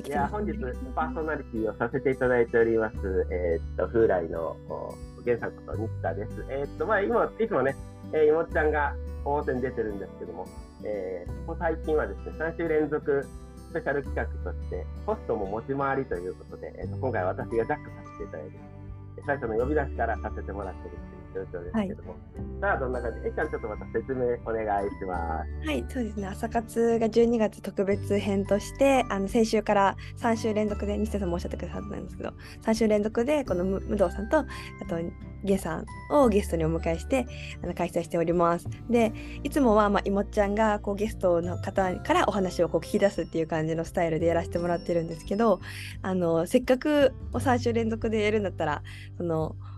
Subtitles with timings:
[0.00, 0.58] いや、てます、本日
[0.94, 2.96] パーソナリティをさせていただいております、
[3.30, 6.44] えーっと、風来のお源さんこと西田です。
[6.48, 7.76] えーっと、まあ、今、いつもね、
[8.12, 8.94] えー、いもっちゃんが
[9.24, 10.46] 表に出てるんですけども、
[10.84, 13.26] えーここ最近はですね、3週連続
[13.70, 17.76] スペシャル企画として、ホストも持ち回りということで、えーっと今回私がジャックさ
[18.12, 18.58] せていただいて、
[19.26, 22.14] 最初の呼び出しからさせてもらってるっていう状況ですけども、
[22.60, 23.26] さあ、どんな感じ？
[23.26, 25.68] えいちゃん、ちょっとまた説明お願いします。
[25.68, 26.26] はい、そうですね。
[26.26, 34.44] 朝活が12月特別編として、あの先週から3週連続で、西田さんもおっしゃってくださったんですけど、3週連続でこのむ武藤さんと、あ
[34.88, 34.96] と
[35.44, 37.26] ゲさんをゲストにお迎えして
[37.64, 38.68] あの開催しております。
[38.88, 39.12] で、
[39.42, 45.60] いつもはまあいもっちゃんがこうゲストの方からお話をこう聞き出すっていう感じのスタイルでやらせてもらってるんですけど、
[46.02, 48.82] あのせっかく3週連続でやるんだったら、
[49.16, 49.71] そのフ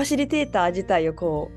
[0.00, 1.50] ァシリテーター自体をこ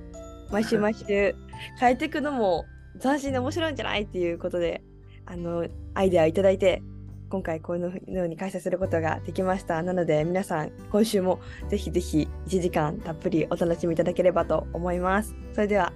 [0.50, 1.36] う毎週毎週
[1.80, 2.66] 変えていくのも
[3.02, 4.84] 斬新で面白いんじゃないっていうことで
[5.26, 6.82] あのアイデアをいただいて
[7.30, 9.82] 今回このように開催することができました。
[9.82, 15.36] なので皆さん今週もぜひぜひ1時間たっぷりお楽しみいただければと思います。
[15.54, 15.92] それでは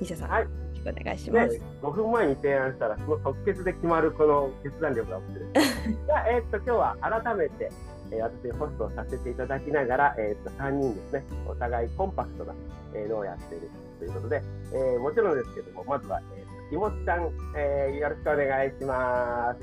[0.00, 0.42] 西田さん、はい。
[0.42, 5.50] よろしくお願いします、ね、5分前に提案したら、その即決で決まるこの決断力が起きてる。
[6.06, 7.70] じゃあ、えーっと、今日は改めて、
[8.10, 12.54] えー私、ホストをさせていただきながら、えーっと、3人ですね、お互いコンパクトな、
[12.94, 14.42] えーのをやっているということで、
[14.72, 19.60] えーもちろんですけども、まずは、えーいもちゃん、えーよろしくお願いします。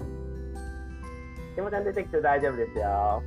[1.57, 3.21] いもちゃん出てきて大丈夫ですよ。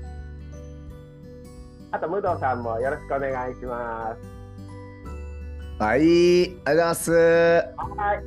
[1.91, 5.82] あと、武藤さんもよろしくお願いします。
[5.82, 7.12] はい、ありがとうございます。
[7.12, 8.25] ははい。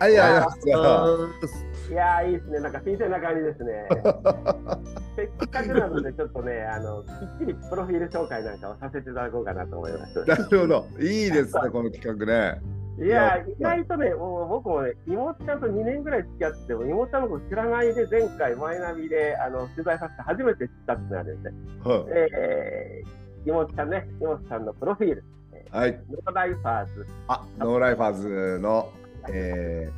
[0.00, 1.92] ありがとうございます。
[1.92, 3.88] いやーいいですね、なんか新鮮な感じですね。
[5.16, 10.24] せっかくなので、ちょっとね、あのきっちりプロフィール紹介なんかをさせていただこうかなと思います。
[10.24, 12.60] なるほど、いいですね、この企画ね。
[12.98, 21.50] いやー、意外とね、もう僕もね、井本ちゃんと2年ぐらい付き合ってても、井本ちゃんのこと知らないで、前回、マイナビであの取材させて初めて知ったってなるんで。
[21.50, 21.60] すね。
[21.84, 25.24] はえー、井本ちゃんね、井本ちゃんのプロフィール、
[25.70, 28.92] はい、ー、農ライファーズ、あ、農ライファーズの、
[29.30, 29.90] え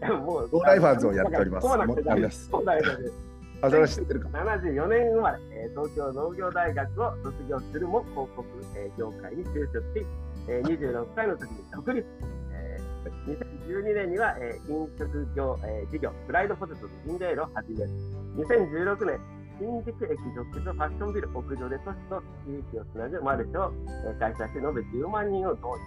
[0.24, 1.68] もう農ライファーズをやっております。
[1.68, 3.27] そうなんです
[3.62, 4.28] あそ、れ知ってるか。
[4.28, 8.44] 74年生まれ、えー東京農業大学を卒業するも広告、
[8.76, 10.06] えー業界に就職し、
[10.48, 12.06] えー26歳の時に独立、
[12.52, 17.90] えー2012年には、えー飲食業、えー事業フライドポテトのインレールを始める
[18.36, 19.20] 2016年
[19.58, 23.72] 新宿駅直結のファッションビル屋上で都市と地域をつなぐマルシェを、
[24.20, 25.82] 開催して延べ10万人を動員、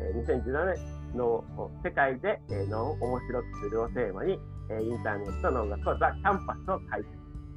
[0.00, 1.44] えー2017年の
[1.84, 4.38] 世界で、えー脳を面白くするをテーマに、
[4.70, 7.04] えーインターネット農学校ザ・キャンパスを開催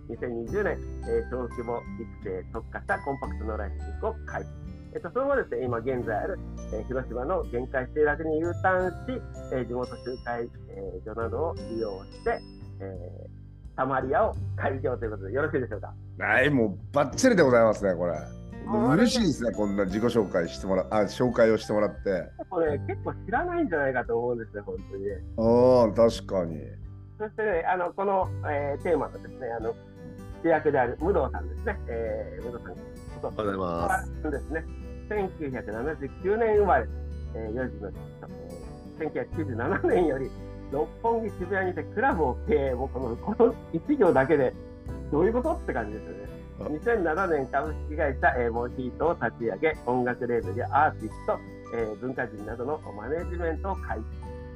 [0.07, 0.77] 2020年、
[1.07, 1.79] えー小規模
[2.23, 4.49] 育成特化したコンパクトノーライフを開始。
[4.93, 6.39] えっと、その後ですね、今現在ある、
[6.73, 9.21] えー広島の限界集落に U ターンし、
[9.53, 12.39] えー地元集会、えー所などを利用して、
[12.79, 15.93] えー、タマリアを開業ということでよろしいでしょうか？
[16.19, 18.13] はい、もうバッチリでございますね、これ。
[18.65, 22.31] 嬉しいですね、こんな自己紹介してもらあ、紹介をしてもらって。
[22.49, 25.11] これ、結構知らないんじゃないかと思うんですよ、本当にね。
[25.37, 26.61] ああ、確かに。
[27.17, 29.73] そしてね、あのこの、えーテーマのですね、あの
[30.43, 34.31] 主役である武藤さんですね、えー、武藤さんおはようございます。
[34.31, 34.65] ですね、
[35.09, 36.87] 1979年生まれ、
[37.35, 37.99] えー、4時の人、
[38.99, 40.29] えー、1997年より
[40.71, 44.53] 六本木渋谷にてクラブを経営、もうこのこの1行だけで
[45.11, 46.24] どういうことって感じですよね。
[46.59, 51.39] 2007年株式会社、えー、モヒートを立ち上げ、音楽レーベルやアーティスト、
[51.73, 54.03] えー文化人などのマネジメントを開始。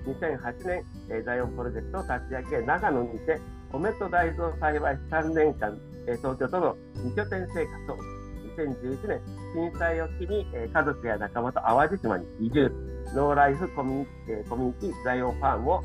[0.09, 3.39] 2008年、えー、ザイオンプロジェクトを立ち上げ、長野にて
[3.71, 5.77] 米と大豆を栽培し3年間、
[6.17, 8.19] 東京との2拠点生活を
[8.57, 9.21] 2011年、
[9.53, 12.71] 震災を機に、家族や仲間と淡路島に移住、
[13.15, 15.83] ノーライフコミュニ,、コミュニティザイオンファームを、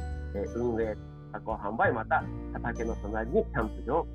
[0.56, 0.96] 運営、
[1.32, 4.06] 加工販売、また畑の隣にキャンプ場を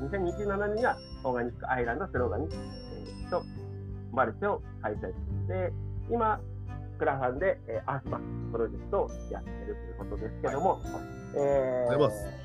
[0.00, 3.44] 2027年にはオーガニックアイランドスローガニック、えーと
[4.12, 5.06] マルシェを開催し
[5.46, 5.72] て、
[6.10, 6.40] 今、
[6.98, 10.80] クラファンで、えーアースマンプロジェクトをやってるということですけども、
[11.36, 12.40] えーありがとうございます。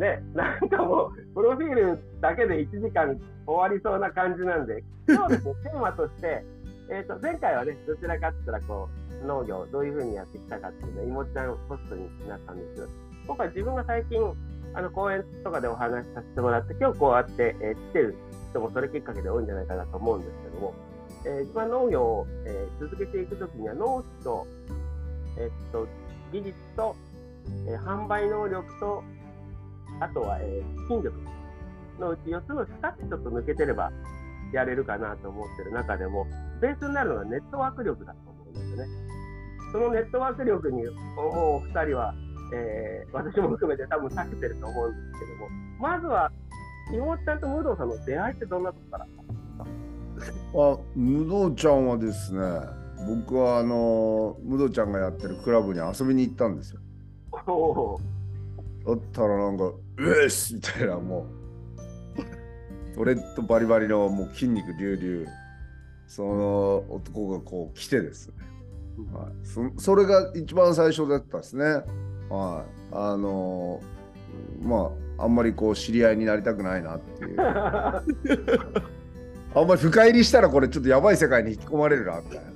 [0.00, 6.44] ね、なんかもう、プロフィールだけで1時間終わりそうな感じなんで、今日ですね、テーマとして、
[6.90, 8.88] えー、と前回はね、どちらかって言ったらこ
[9.22, 12.86] う、農業、どういうふうにやってきたかっていうのを、いもちゃんホストになったんですけど、
[13.26, 14.20] 今回自分が最近、
[14.74, 18.16] あの講演とかでお話しさせてもらって、今日こうやって、えー来てる
[18.50, 20.74] 人もそれきっかけで多いんじゃないかなと思うんですけども、
[21.24, 24.46] えー自分は農業を、えー続けていくときには、農地と、
[25.38, 25.86] えっと、
[26.32, 26.96] 技術と、
[27.66, 29.02] えー販売能力と、
[30.00, 31.12] あとは、えー、筋力
[31.98, 33.92] のうち4つの2つちょっと抜けてれば
[34.52, 36.26] やれるかなと思ってる中でも、
[36.60, 39.10] ベースになるのがネットワーク力だと思うんですよね。
[39.72, 42.14] そのネットワーク力に思う2人は、
[42.52, 45.48] えー私も含めて多分避けてると思うんですけども、
[45.80, 46.30] まずは、
[46.92, 49.06] 妹ちゃんと武藤さんの出会いってどんなとこから？
[50.54, 52.40] あ武道ちゃんはですね
[53.08, 56.80] 僕はあの武道ちゃんがやってるクラブに遊びに行ったんですよ。
[58.86, 59.64] だったらなんか
[59.98, 61.26] 「うっす!」みたいなも
[62.92, 62.94] う。
[62.94, 65.26] トレッドバリバリのもう筋肉隆々。
[66.06, 68.34] その男がこう来てですね、
[69.14, 71.84] はい、そそれが一番最初だったですね
[72.30, 72.70] はい。
[72.92, 73.80] あの
[74.62, 77.36] まああんまりこう知り合いになりたくないなっていう。
[79.52, 82.50] あんまり深入りしたらこれちょっとやばい世界に引き込まれるなみたいな。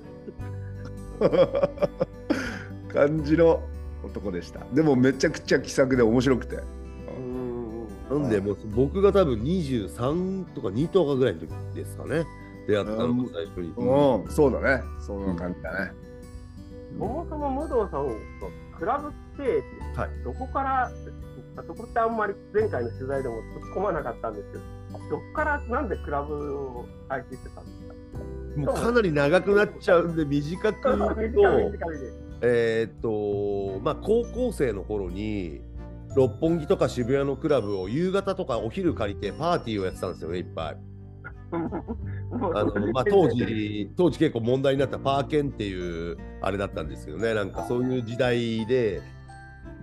[2.92, 3.60] 感じの
[4.04, 4.60] 男でした。
[4.72, 6.56] でもめちゃくちゃ気さくで面白くて。
[7.18, 12.24] うんなんで、もう僕が多分23とか2とかぐらいの時ですかね。
[12.68, 13.72] 出会ったのが最初に。
[13.76, 14.84] うん、そうだね。
[15.00, 15.92] そんな感じだね、
[16.98, 18.06] そもそも武藤さん
[18.40, 19.12] とクラブ
[19.42, 20.10] はい。
[20.24, 20.90] どこから、
[21.66, 23.42] そこってあんまり前回の取材でも突っ
[23.76, 24.64] 込まなかったんですけど、
[25.10, 28.60] どこからなんでクラブを開始してたんですか？
[28.60, 30.88] もうかなり長くなっちゃうんで、短く
[31.18, 31.42] 言うと。
[32.42, 35.62] えーっと、まあ、高校生の頃に、
[36.16, 40.76] 六本木とか渋谷のクラブを夕方とかお昼借りてパーティーをやってたんですよね、いっぱい。
[41.54, 41.56] あ
[42.64, 49.02] のまあ、当時、当時結構問題になったパーケンっていうあれだったんですけどね、なんかそういう時代で、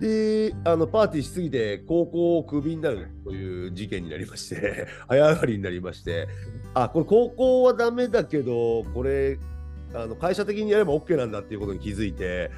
[0.00, 6.28] で、あのパーティーしすぎて高校をクビになるという事件になりまして、 早上がりになりまして、
[6.74, 9.38] あ、これ高校はダメだけど、これ、
[9.94, 12.50] あの会社的にやれば OK なんだっていうことに気づいて、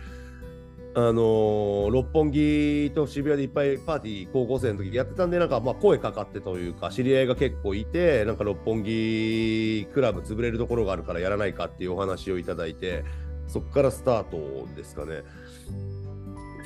[0.97, 13.05] あの六本木と渋谷でいっぱいパーティー高校生の時やってたんでなんかまあ声かかってというか知り合いが結構いてなんか六本木クラブ潰れるところがあるからやらないかっていうお話をいただいて
[13.49, 15.23] そこからスタートですかね。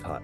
[0.08, 0.22] はい。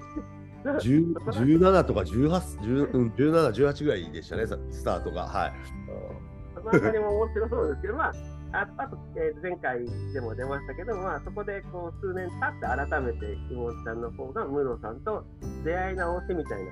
[0.65, 5.25] 10 17とか18、10うん17、18ぐらいでしたね、さスタートが。
[5.27, 5.53] はい。
[6.55, 8.13] そのあたりも面白そうですけど、まあ、
[8.53, 9.85] ああと、えー前回
[10.15, 15.25] でも出ましたけど、まあ、そこでこう数年経って改めて妹ちゃんの方がムロさんと
[15.65, 16.71] 出会い直しみたいな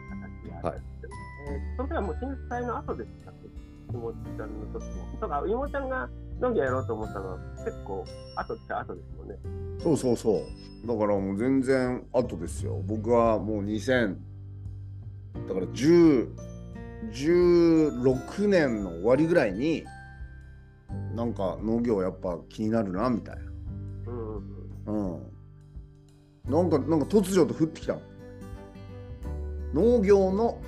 [0.55, 1.12] 形があったんですけど、
[1.50, 3.49] えーその時はもう震災の後でしたっけ？
[3.93, 5.20] 妹ちゃんの時も。
[5.20, 6.08] とか、妹ちゃんが
[6.43, 8.05] 農業やろうと思ったのは結構
[8.35, 9.37] 後っちゃ後ですもんね。
[9.81, 10.44] そうそうそ
[10.85, 10.87] う。
[10.87, 12.83] だからもう全然後ですよ。
[12.85, 14.17] 僕はもう2000
[15.49, 16.29] だから10
[17.12, 19.85] 16年の終わりぐらいに
[21.15, 23.37] なんか農業やっぱ気になるなみたい
[24.06, 24.43] うんうん
[24.85, 25.33] なうん。
[26.50, 28.00] なんかなんか突如と降ってきたの。
[29.75, 30.61] 農業の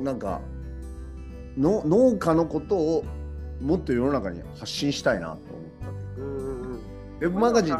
[0.00, 0.40] なんか
[1.56, 3.04] の農家のことを
[3.60, 5.44] もっと世の中に発信したいなと思っ
[6.16, 6.76] たうんうんうん。
[6.76, 7.76] ウェブマガジン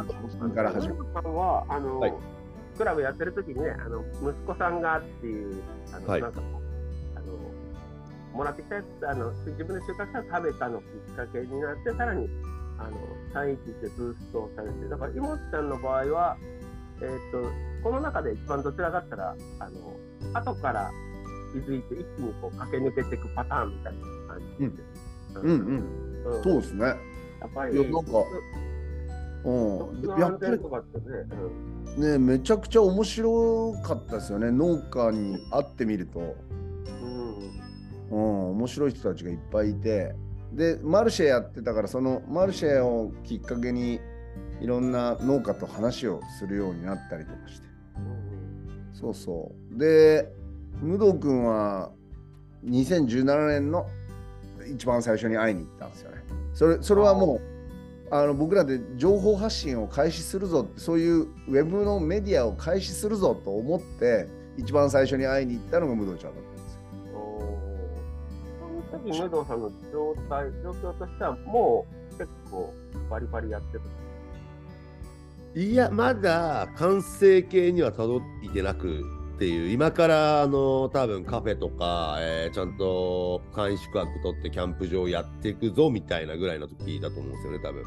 [0.53, 2.13] から始めムロさんはあの、はい。
[2.77, 5.61] クラブやってる時にね、あの息子さんがっていう、
[5.93, 6.21] あの、はい。
[6.21, 6.41] なんか
[7.15, 7.37] あの
[8.33, 12.29] もらってきたやつあの自分で収穫したら食べたのきっかけになって、さらに
[12.77, 12.97] あの
[13.33, 16.37] 311でブーストされて、だから妹ちゃんの場合は、
[17.01, 17.49] えー、と
[17.83, 19.95] この中で一番どちらかったら、あの
[20.33, 20.91] 後から
[21.53, 23.99] 気づいて一気にこう駆け抜けていくパターンみたいな
[24.33, 24.65] 感じで。
[24.65, 24.88] うん
[25.35, 25.51] うん。
[25.51, 26.85] うんそうですね。
[26.85, 26.95] や
[27.47, 28.11] っぱり、いやなんか
[29.45, 30.01] うん。
[30.03, 30.59] そやっぱり。
[32.01, 34.51] ね、ねめちゃくちゃ面白かったですよね。
[34.51, 36.35] 農家に会ってみると、
[38.11, 40.15] うん、面白い人たちがいっぱいいて。
[40.53, 43.99] でマルシェやってたからそのマルシェをきっかけに
[44.59, 47.67] いろんな農家と話をするようになったりとかして。
[48.93, 49.77] そうそう。
[49.77, 50.27] で
[50.81, 51.91] 武藤君は
[52.65, 53.87] 2017年の
[54.71, 56.17] 一番最初に会いに行ったんですよね。
[56.53, 57.41] それそれはもう
[58.11, 66.81] あの僕らで情報発信を開始するぞそういうウェブのメディアを開始するぞと思って一番最初に会いに行ったのが武藤ちゃんだったんですよ。
[67.15, 68.89] おー。
[68.91, 72.73] その時、武藤さんの状態、状況としては、もう結構
[73.09, 75.59] バリバリやってた？
[75.59, 79.05] いや、まだ完成形にはたどいてなく
[79.39, 87.85] っていう、今からあの多分カフェとか、えーちゃんと簡易宿泊取ってキャンプ場やっていくぞみたいなぐらいの時だと思うんですよね、多分。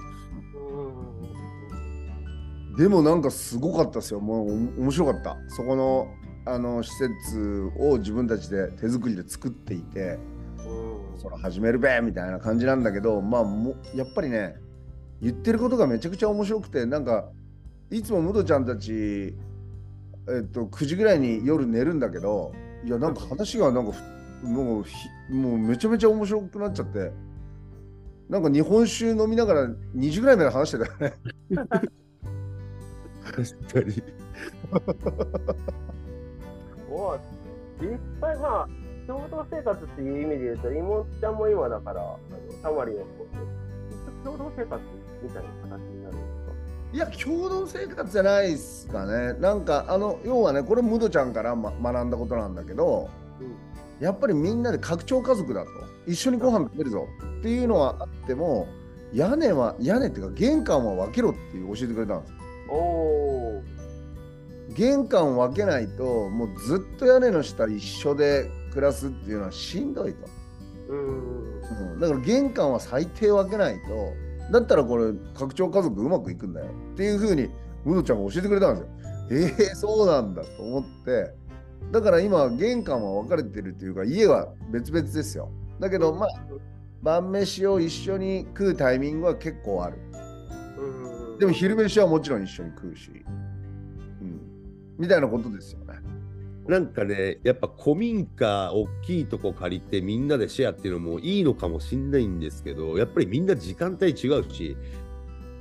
[2.79, 4.21] でもなんかすごかったですよ。
[4.21, 5.37] もう面白かった。
[5.49, 6.09] そこの
[6.47, 10.19] あの施設を自分たちで手作りで作っていて、
[11.19, 14.57] それ始めるべみたいな感じなんだけど、まあもやっぱりね、
[15.21, 17.29] 言ってることがめちゃくちゃ面白くて、なんか
[17.91, 19.37] いつもムドちゃんたち、
[20.29, 22.53] えっと9時ぐらいに夜寝るんだけど、
[22.85, 27.13] いやなんか話がなんかふもうひもうめちゃめちゃ面白くなっちゃって、
[28.29, 31.13] なんか日本酒飲みながら2時ぐらいまで話してたよね。
[33.25, 34.03] 確かに。
[36.89, 37.21] もう
[37.81, 38.69] 実際まあ
[39.07, 42.19] 共同生活っていう意味で言うと妹ちゃんも今だからあの
[42.63, 43.07] たまりを
[44.25, 44.81] 共同生活
[45.23, 45.81] みたいな形
[46.93, 49.33] いや共同生活じゃないですかね。
[49.41, 53.09] なんかあの要はねこれムドちゃんから、ま、学んだことなんだけど、
[53.41, 53.45] う
[54.03, 55.71] ん、やっぱりみんなで拡張家族だと。
[56.07, 57.07] 一緒にご飯食べるぞ。
[57.41, 58.69] っていうのはあっても
[59.13, 62.37] 屋根は屋根っていうか玄関は分けろっていう教えてくれたんですよ。
[62.75, 63.63] お
[64.75, 70.29] 玄関分けないともうずっと屋根の下一緒で暮らすっていうのはしんどいと。
[70.89, 74.13] うん、だから玄関は最低分けないと
[74.51, 77.49] だったらこれ拡張家族うまくいくんだよっていうふうに
[77.85, 78.89] ムドちゃんが教えてくれたんですよ。
[79.31, 81.33] えー、そうなんだと思って
[81.91, 85.51] だから今玄関は分かれてるっていうか家は別々ですよ。
[85.81, 86.29] だけどまあ
[87.03, 89.99] 晩飯を一緒に食うタイミングは結構ある。
[91.39, 93.11] でも昼飯はもちろん一緒に食うし、
[94.21, 94.41] うん、
[94.99, 95.95] みたいなことですよね。
[96.67, 104.77] なんかね、やっぱ古民家、大きいとこ借りてみんなでシェアっていうのもいいのかもしんないんですけど、やっぱりみんな時間帯違うし、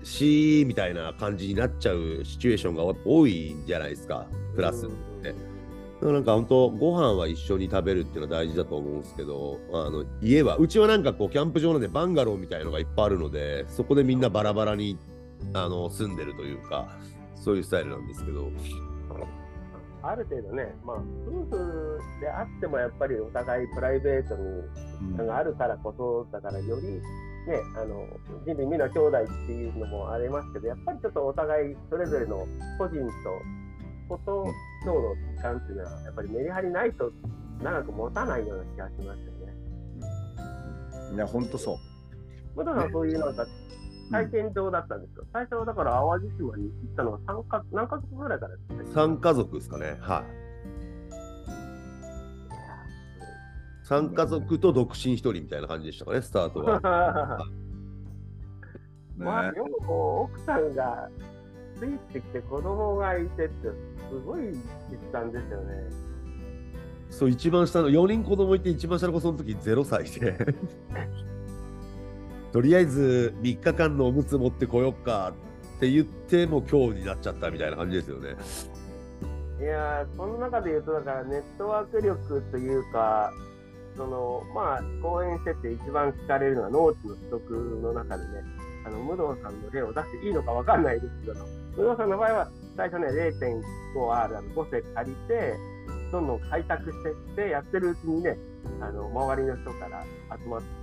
[0.04, 4.90] しみたいな感じになっちゃうシチュエーションが多いんじゃないですか、プラスっ
[5.24, 5.34] て。
[6.02, 14.98] なんか本当、ご飯は一緒に食べるっていうのは大事だと思うんですけど、あの家は、うちはなんかこう、キャンプ場なんでバンガローみたいのがいっぱいあるので、そこでみんなバラバラに
[15.54, 16.96] あの住んでるというか、
[17.36, 18.52] そういうスタイルなんですけど。
[20.04, 27.02] ある程度ね、まあ、夫婦であってもやっぱりお互いプライベートにがあるからこそだからより、ね、
[27.76, 28.08] あの
[28.46, 33.12] 人類みんな兄弟っていうのもありますけどやっぱりちょっとお互いそれぞれの個人と
[34.10, 34.46] こと
[34.86, 37.12] との時間っていうのはやっぱりメリハリないと
[37.62, 41.16] 長く持たないような気がしますよね。
[41.16, 41.78] いや本当そう。
[42.56, 43.46] まだそういうなんか
[44.12, 45.26] 体験場だったんですよ。
[45.32, 48.84] 最初はだから淡路島に行ったのは3か何家族ぐらいからですね。
[48.94, 49.98] 3家族ですかね。
[50.02, 50.42] はい。
[53.88, 57.40] 3家族と独身1人みたいな感じでしたかね、スタートは。
[59.18, 61.10] まあ、よくこう奥さんが
[61.78, 63.70] ついてきて子供がいてって、
[64.10, 64.42] すごい
[64.90, 66.12] 実感ですよね。
[67.10, 70.38] そう、一番下の、4人子供いて、一番下の子、その時0歳で
[72.52, 75.34] とりあえず3日間のおむつ持ってこよっか
[75.78, 78.36] って言っても今日になっちゃったみたいな感じですよね。
[79.60, 83.32] いやその中で言うとだからネットワーク力というか
[83.96, 88.44] そのまあ講演してて一番聞かれるのは農地の取得の中でね
[88.86, 91.46] あの武藤さんの例を出していいのか分かんないですけど
[91.78, 95.54] 武藤さんの場合は最初ね 0.5R あの5世借りて
[96.12, 98.38] どんどん開拓してってやってるうちにね
[98.82, 100.04] あの周りの人から
[100.36, 100.81] 集まって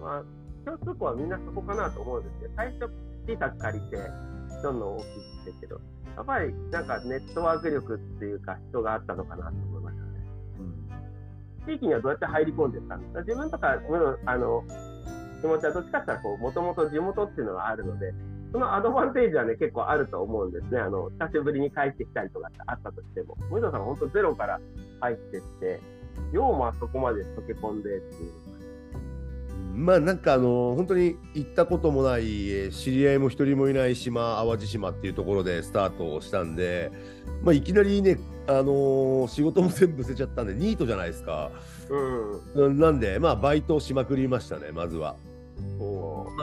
[0.00, 0.24] まあ、
[0.64, 2.90] 共通項はみんなそこかなと思うんですけど、最初、
[3.26, 3.96] 小さく借りて、
[4.62, 5.80] どんどん大きくしてるけど、
[6.16, 10.10] やっぱりなんかネットワーク力っていうか、人があったのかなと思いましたね。
[11.66, 13.78] 地域にはどうやって入り込んでたんですか自分とか、
[14.26, 14.64] あの、
[15.40, 18.12] 気持ちはどっちかっていうと、もともと地元っていうのがあるので、
[18.52, 20.80] そのアドバンテージはね、結構あると思うんですね。
[20.80, 23.36] あの、久しぶりに帰ってきたりとかあったとしても。
[23.48, 24.60] 森田さんは本当ゼロから
[25.00, 25.80] 入ってって、
[26.32, 28.49] ようもあそこまで溶け込んでっていう
[29.74, 36.90] まあなんかあの本当に行ったこともない知り合いも一人もいない島淡路島っていうところでスタートをしたんで、
[37.42, 41.50] まあ、いきなりね、あのー、仕事も全部捨てちゃったんでニートじゃないですか、
[42.54, 45.16] うん、なんでまあバイトをしまくりましたねまずは。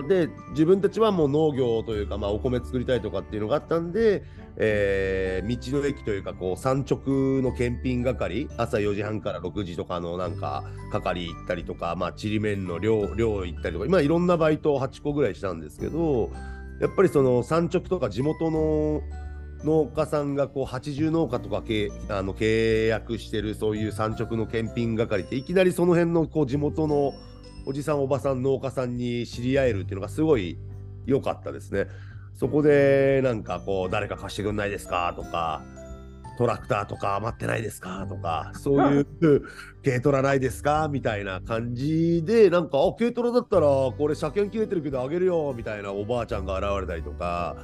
[0.08, 4.24] で自分たちはもう農業というか、まあ、お米作りたいとかっていうのがあったんで、
[4.60, 7.00] えー、道の駅というかこう産直
[7.42, 16.32] の検品係朝4時半から6時とかのなんか係行ったりとか、まあ、ちりめんの量量行ったりとか、まあ、いろんなバイトを8個ぐらいしたんですけど
[16.82, 19.02] やっぱりその産直とか地元の
[19.64, 27.14] 農家さんがこう80農家とかけあの契約してるそういう産直の検品係っていきなりその辺のこう地元の
[27.66, 30.58] おじさんおばさん農家さんに知り合えるっていうのがすごい
[31.06, 31.88] 良かったですね。
[32.38, 35.12] そこでなんかこう誰か貸してくんないですか？
[35.16, 35.62] とか
[36.38, 38.06] トラクターとか余ってないですか？
[38.08, 39.08] とかそういう
[39.84, 40.88] 軽トラないですか？
[40.88, 47.56] みたいな感じでなんかあ軽トラだったらこれ車検切れてるけどあげるよみたいなおばあちゃんが現れたりとか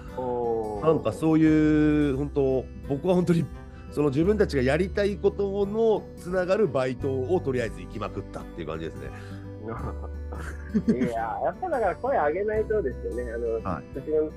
[0.83, 3.45] なんかそういう本当僕は本当に
[3.91, 9.11] その自分たちがやりたいことのつながるバイトをとりあえず行きまくったっていう感じですね。
[10.97, 11.07] いや、
[11.45, 13.31] やっぱだから声上げないとですよね。
[13.31, 14.31] あの、はい、私の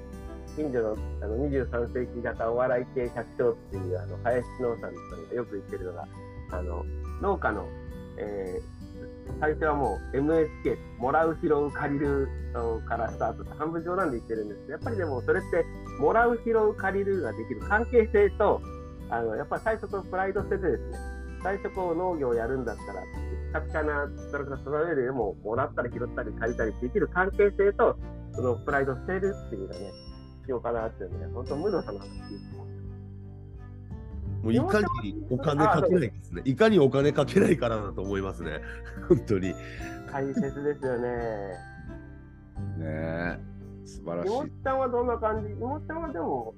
[0.56, 6.08] 近所のあの23世紀型お笑い系百姓っていうあの林農さんとかがよく言ってるのが、
[6.52, 6.84] あの
[7.20, 7.68] 農家の、
[8.18, 12.28] えー、最初はもう MSK、もらう、拾う、借りる
[12.88, 15.64] からスタートって半分冗談で言ってるんですけど、やっぱりでもそれって、
[16.00, 18.60] もらう、拾う、借りるができる関係性と、
[19.10, 20.98] あのやっぱり最初とプライド捨ててですね、
[21.42, 27.96] 最初こう農業をやるんだったら、カチカなそれからその上でももらったり拾ったり借りたりできる関係性と、
[28.34, 29.92] そのプライド捨てるっていうのがね、
[30.46, 32.56] 必要かなっていうね、本当、無道さんの話聞いて
[34.42, 34.86] もういかに
[35.28, 36.42] お金かけないですね。
[36.44, 38.60] いかにお金かけないからだと思いますね。
[39.08, 39.54] 本当に。
[40.12, 41.08] 大切ですよね。
[42.78, 43.38] ねえ
[43.84, 45.50] 素晴らしいいもっちゃんはどんな感じ？
[45.52, 46.54] いもっちゃんはでも、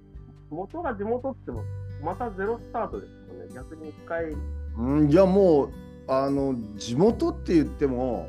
[0.50, 1.62] 元が地元っても、
[2.04, 3.54] またゼロスタートですもんね。
[3.54, 4.24] 逆に一回、
[4.76, 5.72] うんいやもう
[6.08, 8.28] あの地元って言っても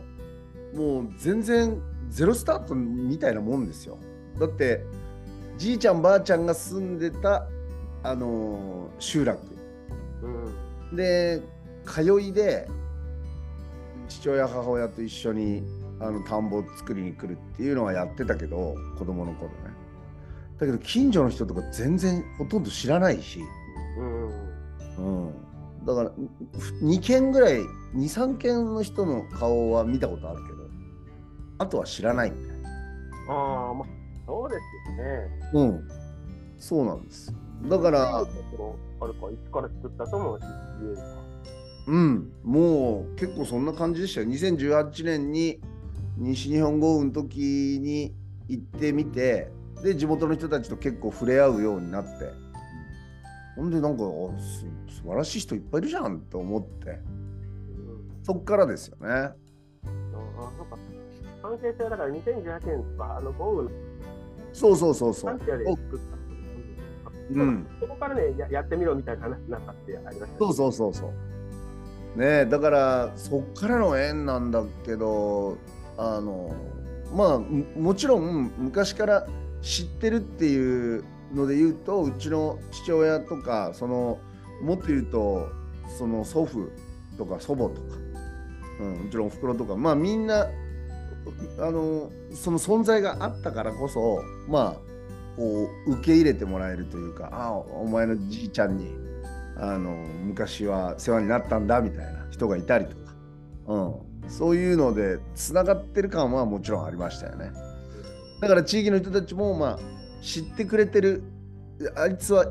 [0.74, 3.98] もう全然ゼロスタートみたいなもんですよ
[4.40, 4.84] だって
[5.60, 7.46] じいちゃんばあちゃんが住んでた
[8.02, 9.38] あの集落。
[10.24, 11.42] うん、で
[11.86, 12.66] 通いで
[14.08, 15.64] 父親母親と一緒に
[16.00, 19.56] あの田んぼを作りに来るっていうのはやってたけど子供の頃ね。
[20.58, 23.40] だけど近所の人とか全然ほとんど知らないし、
[24.98, 26.12] うん、うん、だから
[26.82, 27.60] 2軒ぐらい
[27.96, 30.58] 23軒の人の顔は見たことあるけど
[31.58, 32.70] あとは知らないみたいな。
[33.30, 33.99] ああ、まあ、
[34.30, 35.30] そうですよね。
[35.54, 35.88] うん。
[36.60, 37.34] そうなんです。
[37.68, 40.48] だからあるか、いつから作ったとも言
[40.88, 41.02] えるか。
[41.88, 42.32] うん。
[42.44, 44.28] もう結構そんな感じでしたよ。
[44.28, 45.60] 2018年に
[46.18, 48.14] 西日本豪雨の時に
[48.48, 52.10] 行ってみてで地元の人たちと結構触れ合うようになって。
[53.56, 54.60] ほんでなんかあす
[54.96, 56.92] 素晴らしい人いっぱいいるじゃんと思って。
[56.92, 59.08] うん、そっからですよね。
[59.08, 59.34] ああ、
[60.56, 60.78] そうか。
[61.42, 63.89] 関係性はだから2018年とか、あの豪雨の
[64.60, 65.40] そうそうそうそう。
[67.32, 72.20] うんそこからねや、やってみろみたいな話になったってありました、そうそうそうそう。
[72.20, 75.58] ねえだからそっからの縁なんだけど
[75.98, 76.54] あの
[77.16, 79.28] まあももちろん昔から
[79.62, 84.20] 知ってるっていうので言うとうちの父親とかその
[84.62, 85.50] もっと言うと
[85.98, 86.68] その祖父
[87.18, 87.98] とか祖母とか、
[88.82, 90.48] うん、うちのおふくろとかまあみんな
[91.60, 94.90] あのその存在があったからこそまあ
[95.36, 98.94] こう受け入れてもらえるというかああお前のじいちゃんに
[99.58, 99.92] あの
[100.24, 103.14] 昔は世話になったんだみたいな人がいたりとか、
[103.68, 107.52] うん、そういうのでつながってる感はもちろんありましたよね。
[108.42, 109.80] だから地域の人たちもまあ
[110.22, 111.24] 知ってくれてる
[111.96, 112.46] あいつは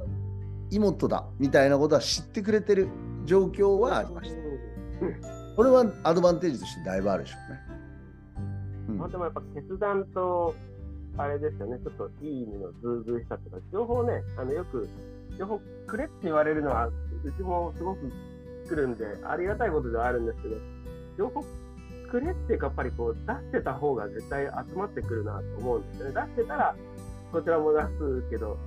[0.71, 2.89] 井本だみたいなことは知ってくれてる
[3.25, 4.37] 状況はありました。
[5.57, 7.68] これはアドバンテージとしてだいぶあるでしょうね、うん
[8.99, 10.55] まあ、でもやっぱ決断と、
[11.17, 14.89] あれですよね、ちょっといい意味のずうずうしさとか、情報ね、あのよく、
[15.39, 16.93] 情報くれって言われるのは、う
[17.37, 18.13] ちもすごく
[18.69, 20.57] 来るんで、ありがたいことではあるんですけど、
[21.17, 21.45] 情報
[22.11, 26.15] くれっていうか、やっぱりこう、出してた方が絶対集まってくるなと思うんですよね。
[26.15, 26.77] 出してたら、
[27.33, 28.59] こちらも出すけど、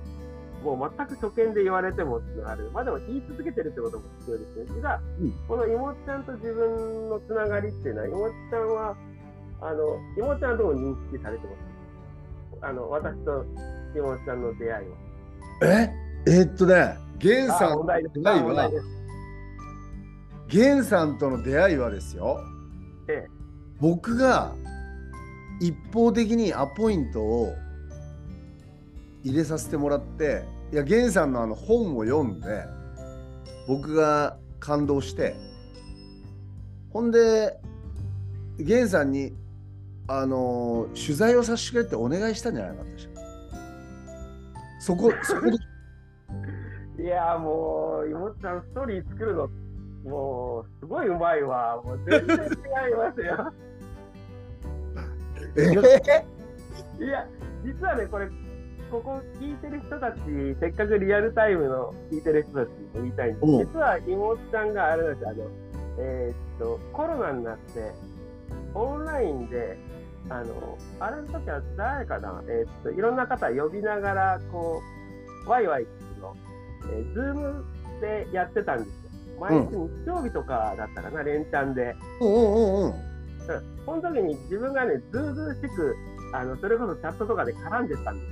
[0.62, 2.70] もう全く初見で言われてもっていうのがある。
[2.72, 4.66] まあでも言い続けてるってことも必要ですね。
[4.76, 8.96] 実は、うんこの妹ちゃんと自分のつながりっていうのは、妹ちゃんは、
[9.62, 11.52] あの、妹ちゃんはどう認識されてま
[12.60, 12.66] す？
[12.66, 13.44] あの、私と
[13.96, 14.96] 妹ちゃんの出会いは。
[15.62, 15.90] え？
[16.24, 18.14] えーっとね源さあん問題です。
[18.14, 18.86] 出会いはあ問題です。
[20.54, 22.38] 源さんとの出会いはですよ
[23.08, 23.30] ええ
[23.80, 24.52] 僕が
[25.60, 27.54] 一方的にアポイントを
[29.24, 32.64] 入れさせてもらっていや源さんのあの本を読んで
[33.66, 35.34] 僕が感動して
[36.90, 37.58] ほんで
[38.58, 39.34] 源さんに
[40.14, 42.92] あの取材をさせてくれってお願いしたんじゃないかった
[44.78, 47.02] そこ そこで。
[47.02, 49.48] いや、もう、妹ちゃんストーリー作るの、
[50.04, 51.80] もう、すごいうまいわ。
[51.82, 53.52] もう全然違いますよ。
[55.56, 57.04] え？
[57.04, 57.26] いや、
[57.64, 58.28] 実はね、これ、
[58.90, 60.18] ここ聞いてる人たち、
[60.60, 63.46] せっかくリアルタイムの聞いてる人たちにも言いたいんです。
[63.46, 65.30] 実は妹ちゃんがあれなんですよ。
[65.30, 65.50] あの、
[65.98, 67.92] えーっと、コロナになって、
[68.74, 69.78] オンラインで、
[70.38, 74.82] あの、あれの時は誰かな、えーっと、いろんな方呼びながら、こ
[75.46, 76.36] う、ワイワイっていうの、
[76.92, 77.64] えー、ズーム
[78.00, 78.92] でやってたんですよ。
[79.40, 81.94] 毎日日曜日とかだったかな、連チャンで。
[82.20, 83.12] うんうんうんうんうん
[83.84, 85.96] その時に自分がね、ずうずうしく、
[86.32, 88.26] あの、それこそチャットとかで絡んでたんで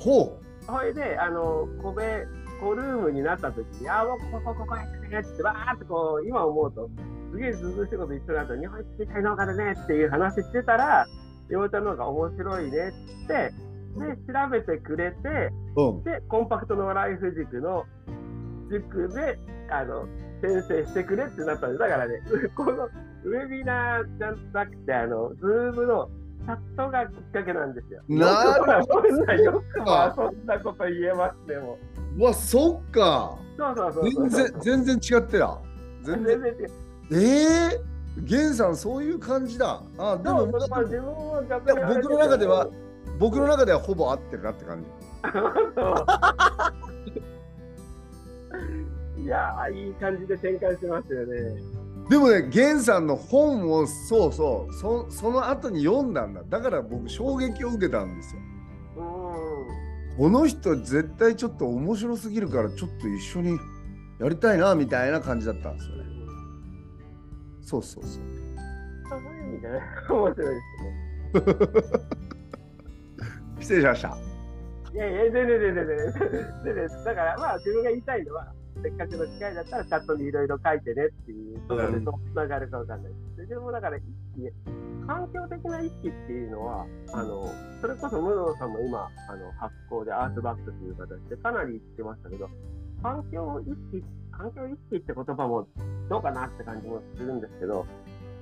[0.00, 0.14] すよ。
[0.26, 2.26] ほそれで、あの、個別、
[2.60, 6.88] コルームになった時に、あ、もうここ、ここ、やってねって、わーってこう、今思うと、
[7.32, 11.06] すげえずうずうしいこと一緒だと、日本一小さい農家でねっていう話してたら、
[11.50, 12.78] 井本ちゃんの方が面白いね
[13.24, 13.52] って、
[13.96, 15.16] で、調べてくれて、
[15.76, 17.84] ううんで、コンパクト農ライフ塾の
[18.70, 19.38] 塾で、
[19.70, 20.06] あの、
[20.42, 21.78] 先生してくれってなったんです。
[21.78, 22.20] だからね、
[22.56, 26.08] このウェビナーじゃなくて、あの、 Zoom の
[26.44, 28.02] チャットがきっかけなんですよ。
[28.08, 31.78] なるほどよくそんなよくまあそんなこと言えますね、も
[32.18, 33.36] うわ、そっか。
[33.58, 34.28] そうそうそう。
[34.28, 35.58] 全然、全然違ってた。
[36.02, 36.40] 全然。
[36.40, 36.85] 全然違う。
[37.12, 39.82] ええー、ゲンさん、そういう感じだ。
[39.98, 40.84] あ、でも、自分は
[41.94, 42.68] 僕の中では、
[43.18, 44.88] 僕の中ではほぼ合ってるなって感じ。
[49.22, 51.62] いやー、いい感じで展開しますよね。
[52.08, 56.42] でもね、ゲンさんの本をそうそうそ、その後に読んだんだ。
[56.48, 58.40] だから僕、衝撃を受けたんですよ。
[58.98, 59.00] う
[60.14, 60.16] ん。
[60.16, 63.58] この人、絶対ちょっと面白すぎるから、ちょっと一緒に
[64.20, 66.04] やりたいなみたいな感じだったんですよね。
[67.66, 68.22] そうそうそう。
[69.08, 71.66] そういう意味でね、面白いですね。
[73.60, 74.16] 失礼しました。
[74.94, 76.12] いやいや、全然全然全然
[76.64, 77.04] 全然。
[77.04, 78.52] だからまあ自分が言いたいのは、
[78.82, 83.48] せっかくの機会だったらチャットにいろいろ書いてねっていう、それでどうつながるかわかんないです。
[83.48, 83.98] でもだから
[85.06, 87.50] 環境的な意識っていうのは、あの、
[87.80, 92.48] それこそ室野さんも今、あの、発行でアースバックという形でかなり言ってましたけど、
[93.02, 95.68] 環境意識、環境意識って言葉も
[96.08, 97.86] どうかなって感じもするんですけど、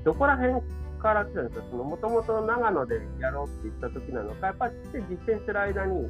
[0.04, 0.54] どこら辺
[1.00, 1.66] から来たんですか？
[1.70, 4.74] その、もともと長野でやろうって言った時なのか、やっぱり
[5.08, 6.08] 実践してる間に、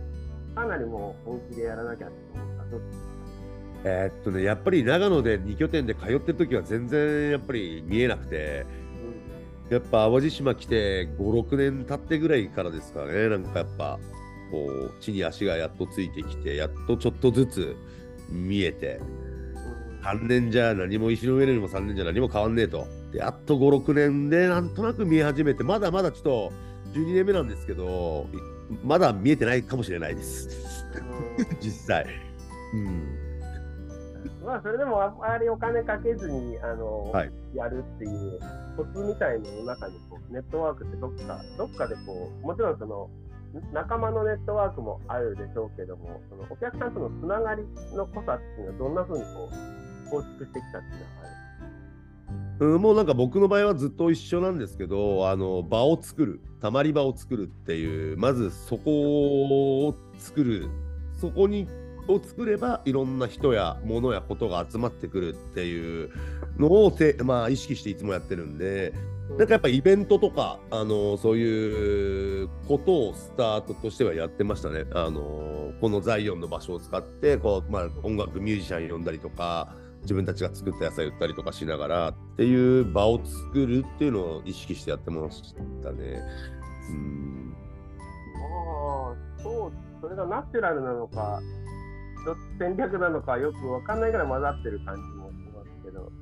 [0.54, 2.64] かなりもう本気でやらなきゃって思った。
[2.70, 3.04] どっちですか
[3.86, 8.64] えーっとね、やっぱり長野で2拠点で通ってる時は全然やっぱり見えなくて、
[9.68, 13.98] やっぱ淡路島来て5、6年経ってぐらいからですかね、なんかやっぱ、
[14.50, 17.76] こう、地に足がやっとついてきて、やっとちょっとずつ
[18.34, 19.00] 見えて、
[20.02, 22.86] 3年じゃ何も石の上にも3年じゃ何も変わんねえと。
[23.12, 26.52] で、やっと5、6年でなんとなく見え始めて、まだまだちょっと
[26.92, 28.26] 12年目なんですけど、
[28.82, 30.84] まだ見えてないかもしれないです。
[31.60, 32.06] 実際。
[32.74, 33.24] うん。
[34.44, 38.40] まあ、それでもあまりお金かけずに、あの、はいやるっていう
[38.76, 43.08] コツみたいのの中にこう、ネットワークってどっか、どっかでこう、もちろんその、
[43.72, 47.62] 仲間のネットワークもあるでしょうけども、そのお客さんとのつながり
[47.94, 49.48] の濃さっていうのはどんなふうにこ
[50.06, 51.24] う、構築してきたっていうのはあ
[52.60, 52.66] る？
[52.66, 60.68] うん、もうなんか僕の場合はずっと一緒なんですけどあの場を作るたまり場を作るっていうまずそこを作る
[61.18, 61.66] そこに
[62.06, 66.10] を作ればいろんな人や物やことが集まってくるっていう
[66.58, 68.92] のをて、まあ、意識していつもやってるんで
[69.30, 74.84] なんかやっぱイベントとかあのそういうことをスタートとしてはやってましたね。
[74.92, 86.22] あのこのザイオンの場所を使ってこう、まあ、音楽ミュージシャン呼んだりとか自分たちが作った野菜売ったりとかしながらっていう場を作るっていうのを意識してやってましたね。
[86.90, 87.56] うん
[88.36, 91.40] ああ、そう、それがナチュラルなのか、
[92.26, 96.12] ど戦略なのかよくわかんないぐらい混ざってる感じもしますけど。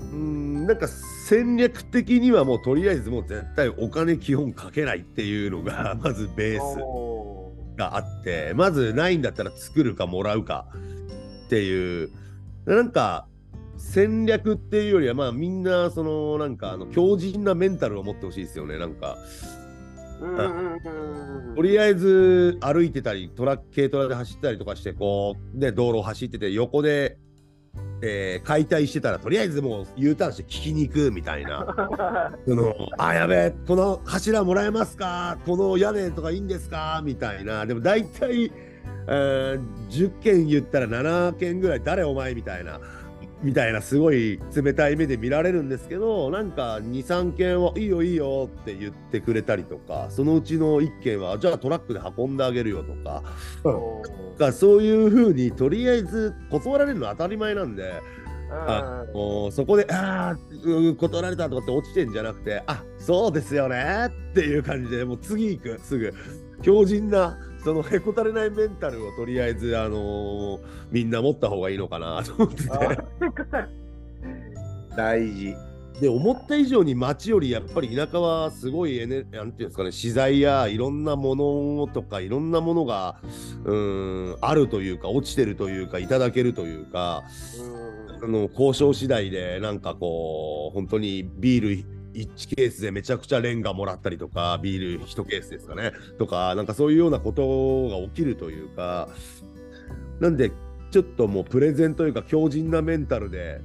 [0.00, 10.66] うんなんか戦略的にはもうとりあえずもう絶対お金基本かけないっていうのが まずベースおがあってまずないんだったら作るかもらうか
[11.46, 12.10] っていう。
[12.66, 13.28] なんか
[13.78, 18.78] 戦略っていうよりはまあみんなそのなんかあの強靭なメンタルを持ってほしいですよね。
[18.78, 19.16] なんか
[21.54, 27.18] とりあえず歩いてたりトラック軽トラで走ったりとかしてこうで道路を走ってて横で、
[28.02, 31.66] えー解体してたらとりあえずもう U ターンして聞きに行くみたいな。
[32.46, 35.38] そのあやべえこの柱もらえますか？
[35.46, 37.00] この屋根とかいいんですか？
[37.04, 37.64] みたいな。
[37.66, 38.52] でも大体、
[39.08, 42.34] えー10件言ったら7件ぐらい誰お前？
[42.34, 42.80] みたいな
[43.42, 53.22] みたいなすごい冷たい目で見られるんですけどなんか23件はいいよいいよって言ってくれたりとかそのうちの1件はじゃあトラックで運んであげるよとか
[53.64, 54.02] お
[54.38, 58.00] がそういうふうにとりあえず断られるのは当たり前なんで。
[58.48, 66.14] あーもうそこで、ああ、う断られたとかって落ちてんじゃなくて、あそうですよねっていう感じで、もう次行く、すぐ。
[66.62, 70.60] 強靭な、そのへこたれないメンタルをとりあえず、あのー
[70.92, 72.70] みんな持った方がいいのかなと思ってて。
[74.96, 75.52] 大事。
[76.00, 83.16] で、思った以上に街よりやっぱり田舎はすごいエネ、なんていうんですかね、資材やいろんなものとか、いろんなものが、
[83.64, 87.24] うーん、あるというか、落ちてるというか、いただけるというか、
[87.68, 87.86] うん
[88.22, 95.92] あの交渉次第でなんかこう本当にビール1ケースでめちゃくちゃレンガもらったりとかビール1ケースですかね。
[96.18, 99.08] とかなんかそういうようなことが起きるというか。
[100.20, 100.50] なんで
[100.90, 103.60] ちょっともうプレゼンというか強靭なメンタルで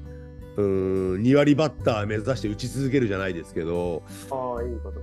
[0.58, 4.04] うーん2割バッター目指して打ち続けるじゃないですけど。
[4.30, 5.00] ああ、いいこと。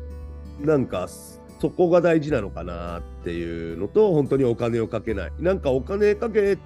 [0.66, 5.32] なんかそこが大事なのかなっていうのと本当にお金をかけない。
[5.38, 6.58] なんかお金かけ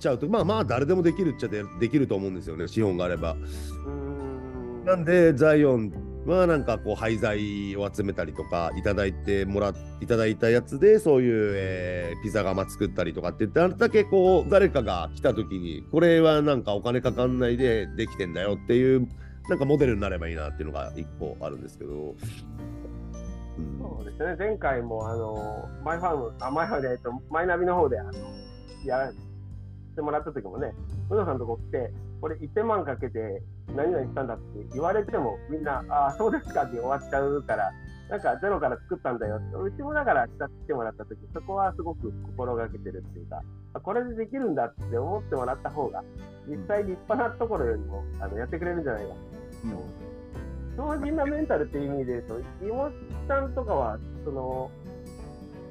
[0.00, 2.66] ちゃうとまあまあ誰でもできるっちゃでできると思うんですよね。
[2.66, 3.36] 資本があれば。
[3.86, 4.01] うん
[4.92, 5.90] なんでザイオン
[6.26, 19.08] まあなんかこう廃材を集めたりとかいただいてもらいただいたやつでそういう、えーピザ窯作ったりとかってあれだけこう誰かが来た時にこれはなんかお金かかんないでできてんだよっていう
[19.48, 21.92] なんかモデルになればいいなっていうのが一個あるんですけど。
[21.92, 22.16] うん
[23.80, 28.12] そうですね、前回もあのマイファーム、あマイファームで、えっと、マイナビの方であの
[28.84, 29.16] やらせ
[29.96, 30.72] てもらった時もね、
[31.10, 33.42] 宇野さんのとこ来て、これ1000万かけて
[33.76, 37.72] 何々したんだって言われても、みんな、ああ、そうですかって終わっちゃうから、
[38.08, 40.30] なんかゼロから作ったんだよって、うちもだから来
[40.66, 43.40] てもらった時そこはすごく心がけてるっていうか、
[43.80, 46.02] これでできるんだって思ってもらった方が、
[46.46, 49.14] 実際立派なところよりもあのやってくれるんじゃないかと
[49.64, 50.02] 思う。
[50.76, 52.92] 強靭なメンタルっていう意味で言うと、妹
[53.28, 54.70] さんとかは、その、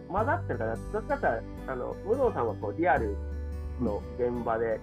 [0.10, 3.16] 混ざってるから、どっちかっていうとあの、武藤さんはこうリアル
[3.80, 4.80] の現場で、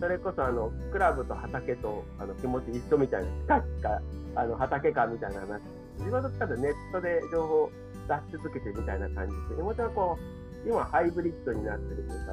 [0.00, 4.00] それこそあの、クラブと畑とあの気持ち一緒みたいな、近しか
[4.34, 5.60] あの畑かみたいな話、
[5.98, 7.70] 自分はどっちかとネットで情報を
[8.08, 12.32] 出し続けてみたいな感じで、妹はこう、今ハイブリッドになってるというか、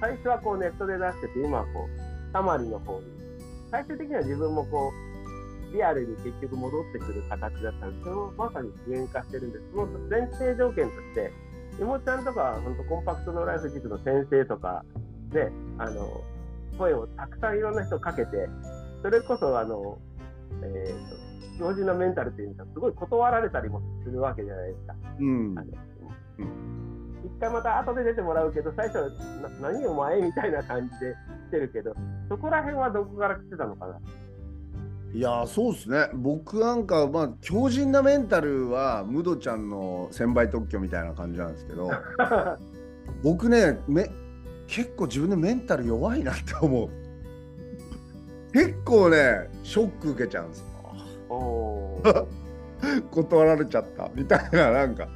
[0.00, 3.06] 最初はこうネットで出してて、今はこう、たまりの方に、
[3.70, 8.04] 最終的には自分もこう、リアルに結局戻ってくる形だったんです。
[8.04, 9.64] けど、まさに具現化してるんです。
[9.74, 11.32] その前提条件として、
[11.78, 14.84] 妹ちゃんとかは本当コンパクトノーライフ塾の先生とか
[15.30, 16.22] で、あの、
[16.78, 18.48] 声をたくさんいろんな人かけて、
[19.02, 19.98] それこそあの、
[20.62, 24.94] えーと、強靭なメンタルっていうのはすごい断られたりもするわけじゃないですか。
[25.20, 25.54] うん
[27.24, 29.10] 一回また後で出てもらうけど、最初は
[29.60, 31.14] な何お前みたいな感じで
[31.48, 31.94] 来てるけど、
[32.28, 33.98] そこら辺はどこから来てたのかな。
[35.16, 41.90] いやーそうですね僕なんかまあ強靭なメンタルはムドちゃんの専売特許みたいな感じなんですけど
[43.24, 44.10] 僕ねめ
[44.66, 46.90] 結構自分でメンタル弱いなって思う。
[48.52, 50.66] 結構ねショック受けちゃうんですよ。
[53.10, 54.10] 断られちゃった。
[54.14, 55.08] みたいななんか。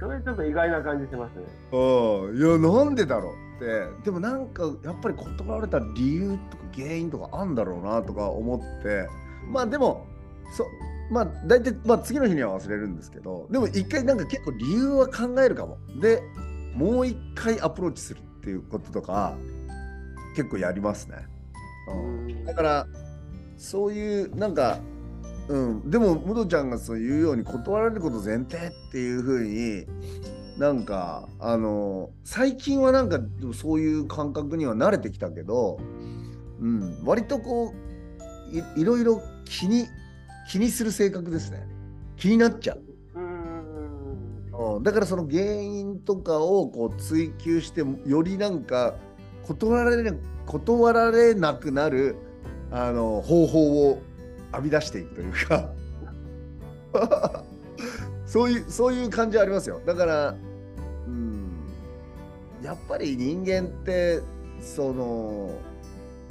[0.00, 1.44] それちょっと意外な感じしますね。
[1.72, 2.36] うん。
[2.36, 4.04] いやなんでだろうって。
[4.04, 9.08] でもなんかやっぱり断られた理由とか原因とかあんだろうなとか思って。
[9.50, 10.06] まあでも
[10.52, 10.66] そ
[11.10, 13.46] まあ大体、まあ、次の日には忘れるんですけど。
[13.50, 15.78] でも一回なんか結構理由は考えるかも。
[16.00, 16.22] で
[16.74, 19.36] もう一回アプローチするっていうこととか
[20.36, 21.16] 結構やりますね、
[21.88, 21.94] う
[22.32, 22.86] ん、だから
[23.56, 24.78] そういうなんか
[25.48, 25.90] うん。
[25.90, 29.86] でもムドちゃんがそう言うように断られること前提っていうふうに
[30.58, 33.18] なんかあの最近はなんか
[33.52, 35.78] そういう感覚には慣れてきたけど、
[36.60, 37.74] うん、割とこ
[38.52, 39.86] ういいろいろ気に
[40.48, 41.66] 気にする性格ですね。
[42.16, 42.82] 気になっちゃう、
[44.58, 48.94] うん、だからその原因とかをこう追求してよりなんか
[49.46, 52.16] 断られな断られなくなる
[52.70, 54.02] あの方法を
[54.52, 55.72] 編み出していくというか。
[58.26, 59.80] そういうそういう感じはありますよ。
[59.84, 60.34] だから
[61.06, 61.50] うん。
[62.62, 64.22] やっぱり人間って
[64.60, 65.50] その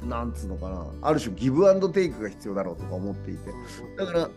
[0.04, 0.86] なんつうのかな。
[1.02, 3.50] ある種ギブアンドテイクが必要だろうとか思っていて。
[3.96, 4.30] だから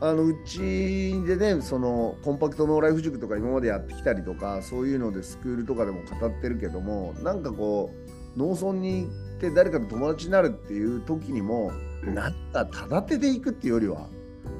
[0.00, 7.90] あのうちでねそのコンパクトノーライフ塾とか今までやってきたりとかそういうのでスクールとかでも語ってるけどもなんかこ
[8.36, 11.72] う農村に行って誰かと友達になるっていう時にも
[12.04, 14.06] なんかただ手で行くっていうよりは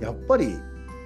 [0.00, 0.56] やっぱり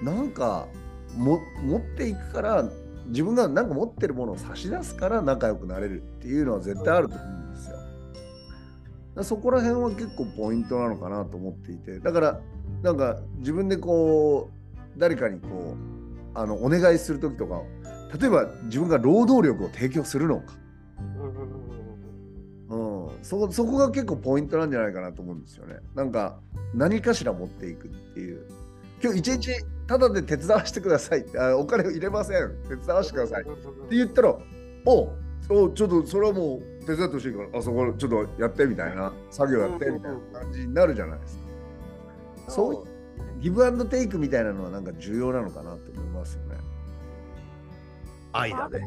[0.02, 0.68] なんか
[1.16, 2.70] も持っていくから
[3.06, 7.76] 自分が何か持ってるものを差し出すから仲良くなれるっていうのは絶対あると思うんですよ。
[9.24, 12.40] そこら辺は結構ポイントなのかなと思っていてだから
[12.82, 14.50] なんか自分でこ
[14.96, 17.62] う誰かにこうあのお願いする時とか
[18.18, 20.54] 例えば自分が労働力を提供するのか、
[22.68, 25.76] うん、そそこが結構ポイントなんじゃないかなと思うんですよね。
[25.94, 26.40] なんか
[26.74, 28.46] 何かしら持っていくっていう。
[29.02, 33.44] 今日一日ただで手伝わせてくださいあお金を入れません手伝わせてくださいっ
[33.88, 34.36] て言ったら
[34.84, 35.12] お
[35.48, 41.49] おちょっとそれはもう手伝ってほしいからあそこちょっとやってみたいな作業やってみたいな感じになるじゃないですか。
[42.50, 42.86] そう
[43.40, 46.56] ギブアンドテイクみたいなのはなんか重要なのかなと思いますよね。
[48.32, 48.80] 愛だね。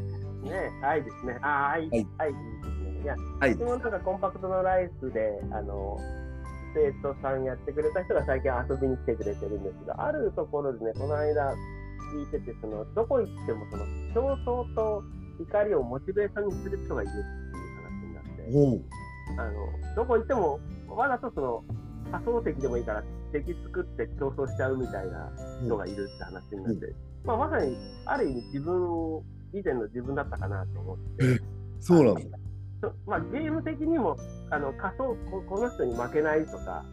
[0.43, 1.37] ね、愛ですね。
[1.41, 3.01] あ、愛、はい愛ですね。
[3.03, 3.53] いや、はい。
[3.53, 5.97] 質問とかコンパクトのライスで、あの、
[6.75, 11.53] 生徒さんやってくれた人が最近遊びに来てくれてるんですけど、あるところでね、この間
[12.13, 15.03] 聞いてて、その、どこ行っても、その、競争と
[15.39, 21.63] 怒りをモチベーションにする人がいるっていう話になって、あの、どこ行っても、わざとその、
[22.13, 25.31] 仮想敵でもいいから、敵作って競争しちゃうみたいな
[25.65, 26.95] 人がいるって話になって、
[27.25, 29.23] まあ、まさに、ある意味自分、
[29.53, 31.41] 以前の自分だったかなと思って。
[31.79, 32.37] そうなんだ。
[32.81, 34.17] そまあ、ゲーム的にも
[34.49, 36.83] あの仮想ここの人に負けないとか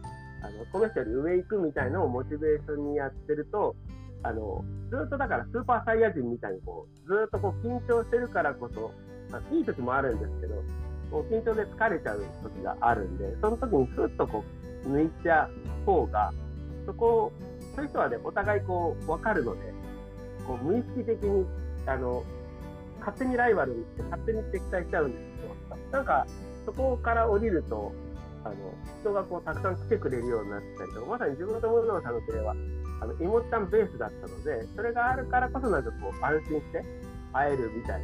[0.41, 3.75] あのこの人より上行くみたいのをモチベーションにやってると、
[4.23, 8.91] あのずっとだからスーパーサイヤ人みたいにこうずっとこう緊張してるからこそ、
[9.29, 10.55] まあ、いい時もあるんですけど、
[11.11, 15.49] こう緊張で疲れちゃう時があるんで、その時にふっとこう抜いちゃ
[15.83, 16.33] う方が、
[16.85, 17.31] そこを、
[17.75, 19.73] そういう人はね、お互いこう分かるので、
[20.45, 21.45] こう無意識的に
[21.85, 22.23] あの
[22.99, 25.23] 勝手にライバルにして勝手に敵対しちゃうんです
[25.69, 26.25] けど、なんか
[26.65, 27.91] そこから降りると、
[28.43, 28.55] あの
[29.01, 32.55] 人がこうたくさん来てくれるようになったりとか、まさに自分のと無能さんのプレーは、
[33.01, 36.83] あの妹ちゃんベースだったので、それがあるからこそなんかこう安心して
[37.33, 38.01] 会えるみたい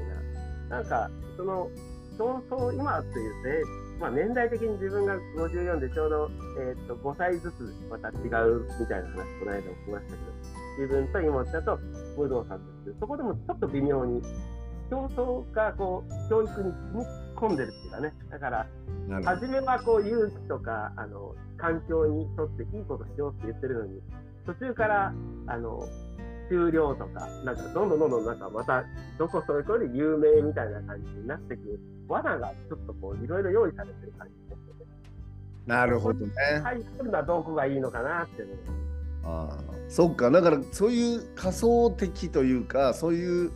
[0.69, 1.69] な、なんかその
[2.17, 3.51] 競争、今っていうね、
[3.99, 6.29] まあ、年代的に自分が54でちょうど、
[6.59, 8.11] えー、と5歳ずつまた違
[8.45, 10.31] うみたいな話、この間もしましたけど、
[10.79, 11.79] 自分と妹ちゃんと
[12.15, 14.21] 武道さんですけど、そこでもちょっと微妙に
[14.89, 17.05] 競争がこう教育に染み
[17.35, 18.67] 込んでるっていうかね、だから、
[19.23, 24.01] 初めはこう勇気とかあの環境にとっていいことしようって言ってるのに、
[24.45, 25.13] 途中から
[25.47, 25.79] あの
[26.49, 28.83] 終了とか、なんかどんどんどんどんなんかまた
[29.17, 31.79] どこそれこで有名みたいな感じになってくる。
[32.07, 34.85] 罠がちょっとこういろいろ用意されてる感じですよね。
[35.65, 36.33] なるほどね。
[36.63, 38.45] はい、するのはどこがいいのかなってい
[39.23, 40.31] ああそっか。
[40.31, 43.51] だからそういう仮想的というかそういう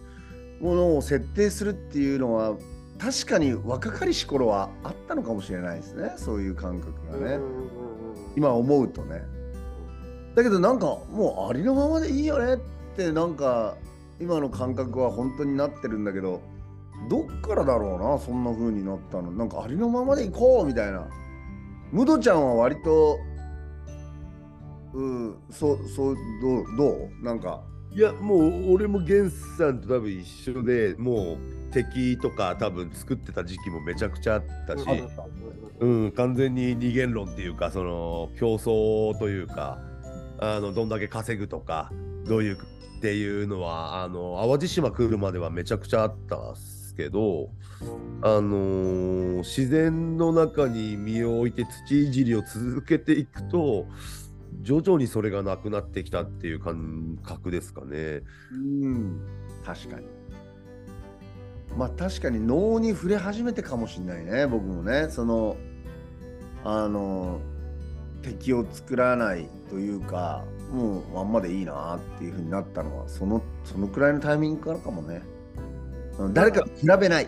[0.60, 2.56] ものを設定するっていうのは
[3.00, 6.14] 確かに若かりし頃はあったのかもしれないですね。
[6.18, 7.40] そういう感覚がね、
[8.36, 9.24] 今思うとね。
[10.36, 12.58] だけどなんかもうありのままでいいよねっ
[13.06, 13.76] てなんか
[14.20, 16.42] 今の感覚は本当になってるんだけど
[17.10, 19.32] どっからだろうなそんな風になったの。
[19.32, 21.08] なんかありのままでいこうみたいな。
[21.92, 23.20] ムドちゃんは割と
[24.94, 26.90] うんそうそうどうど
[27.22, 27.24] う？
[27.24, 27.64] なんか。
[27.94, 31.38] いやもう俺もゲンさんと多分一緒でもう
[31.74, 34.86] 敵とか多分作ってた時期もめちゃくちゃあったし、
[35.82, 39.80] うん、完全に二元論っていうかその競争というか
[40.40, 41.92] あのどんだけ稼ぐとか
[42.26, 42.58] どういう
[43.02, 47.50] っていうのはあの淡路島来るまではめちゃくちゃあったんですけど、
[48.22, 53.88] あのー自然の中に身を置いて土いじりを続けていくと
[54.62, 58.22] 徐々にそれがなくなってきたっていう感覚ですかね。
[58.52, 59.20] うん
[59.66, 60.06] 確かに
[61.76, 65.58] まあ確かに能に触れ始めてかもしれないね僕もねその
[66.64, 67.40] あの
[68.22, 75.22] 敵を作らないというかもうまんまでいいなっていうふうになったのはそのそのくらいのタイミングからかもね。
[76.18, 76.34] うん。
[76.34, 77.28] 誰かと比べない。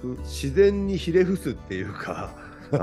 [0.00, 2.34] ふ自然にひれ伏すっていうか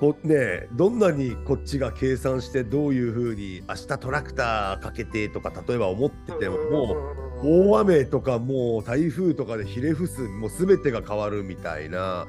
[0.00, 6.96] こねどんなにこっちが計算してどういうふうに明日トラクターかけてとか例えば思っててもも
[7.44, 12.26] う大雨とかもう台風とかでひれ伏すもう全てが変わるみたいな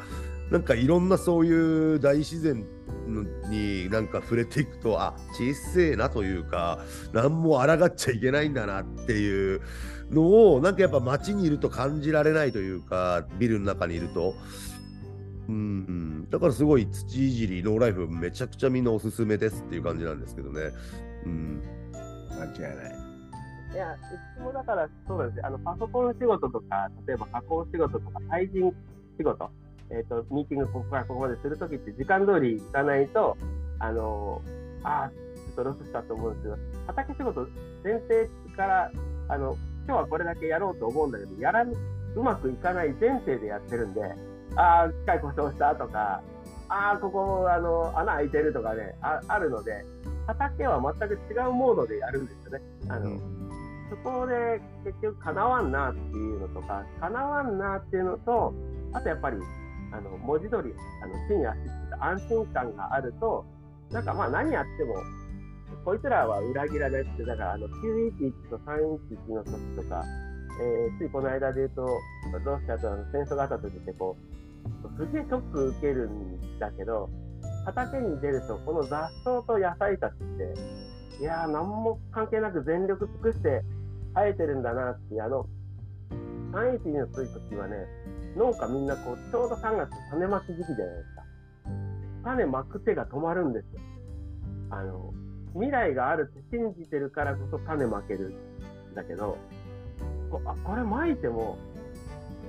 [0.51, 2.63] なんかいろんなそういう大自然
[3.49, 6.79] になんか触れていくとあ小せえなというか
[7.11, 9.61] 何も抗っちゃいけないんだなっていう
[10.11, 14.35] のをなんかやっぱ街にいると感じられないというかビルの中にいると。
[15.49, 20.71] うんうん、だからすごい土いじりノーライフめちゃくちゃみんなおすすめですっていう感じなんですけどね。
[21.25, 21.61] うん、
[22.29, 23.13] 間違いない
[23.73, 23.97] いや、う
[24.37, 25.47] ちもだからそうなんですよ。
[25.47, 28.71] あのパソコン仕事とか、例えば加工仕事とか、対人
[29.17, 29.49] 仕事、
[29.93, 33.37] えっ、と、ミーティングここからここまでするときって時間通り行かないと、
[33.79, 34.41] あの
[34.83, 37.47] ああ、ちょっとロスしたと思うんですけど、畑仕事、
[37.83, 38.91] 前提から、
[39.29, 44.01] あの、今日はこれだけやろうと思うんだけど、やらん、うまくいかない前提でやってるんで、
[44.55, 46.21] ああ、機械故障したとか、
[46.69, 49.85] ああ、ここ、あの、穴開いてるとかね、ああるので、
[50.25, 52.61] 畑は全く違うモードでやるんですよね。
[52.89, 53.19] あの、
[53.89, 58.53] そこで結局かなわんなっていうのとか、かなわんなっていうのと、
[58.93, 59.37] あとやっぱり、
[59.93, 63.45] あの文字通り、あの地に足ついた安心感があると、
[63.91, 64.95] なんかまあ何やっても、
[65.85, 70.03] こいつらは裏切らないって、だからあの911と311の時とか、
[70.61, 71.81] えーついこの間で言うと、
[72.43, 77.09] ロシアとの戦争があった時ってこう、すげえショック受けるんだけど、
[77.65, 83.61] 畑に出ると、この雑草と野菜たちって、いやー、何も関係なく全力尽くして
[84.15, 85.45] 生えてるんだなって、あの、
[86.51, 87.75] 311の時はね、
[88.35, 91.23] 農家みんなこう、ちょうど3月種まき時期じゃないですか。
[92.23, 93.81] 種まく手が止まるんですよ。
[94.71, 95.13] あの、
[95.53, 99.37] 未来があるって信じてるからこそ種まけるんだけど、
[100.31, 101.57] こあこれまいても、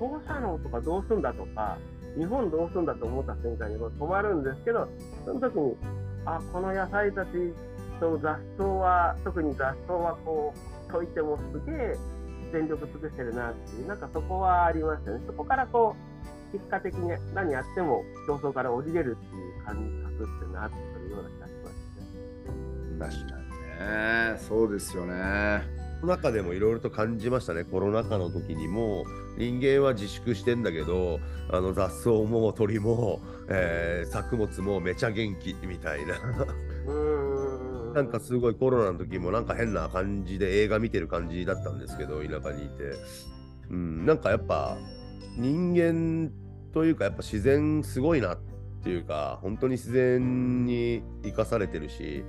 [0.01, 1.77] 放射能とかどうすんだとか、
[2.17, 4.89] 日本どうすんだと思った瞬間に止まるんですけど、
[5.25, 5.77] その時に、
[6.25, 7.31] あ、この野菜たち
[8.01, 10.55] と雑草は、特に雑草はこ
[10.89, 11.97] う、解いてもすげえ
[12.55, 15.21] 全力尽くしてるなっていう、なんかそこはありましたね。
[15.27, 15.97] そこからこ
[16.53, 21.53] 結果的に何やっても競争から降りれるっていう感覚っていうのがあってくるような気がし
[23.01, 23.45] ます確かに
[24.33, 24.39] ね。
[24.39, 25.63] そうですよね。
[26.05, 29.05] 中でもいろいろと感じましたね、コロナ禍の時にも、
[29.37, 31.19] 人間は自粛してんだけど、
[31.51, 36.15] あの雑草も鳥も、えー作物もめちゃ元気みたいな、
[36.87, 37.34] うーん
[37.95, 42.97] なんかすごいコロナの時もなんか変な感じで映画見てる感じだったんですけど、田舎にいて、
[43.71, 44.77] うん、なんかやっぱ
[45.39, 46.33] 人間
[46.73, 48.39] というか、やっぱ自然すごいなっ
[48.83, 52.25] ていうか、本当に自然に生かされてるし、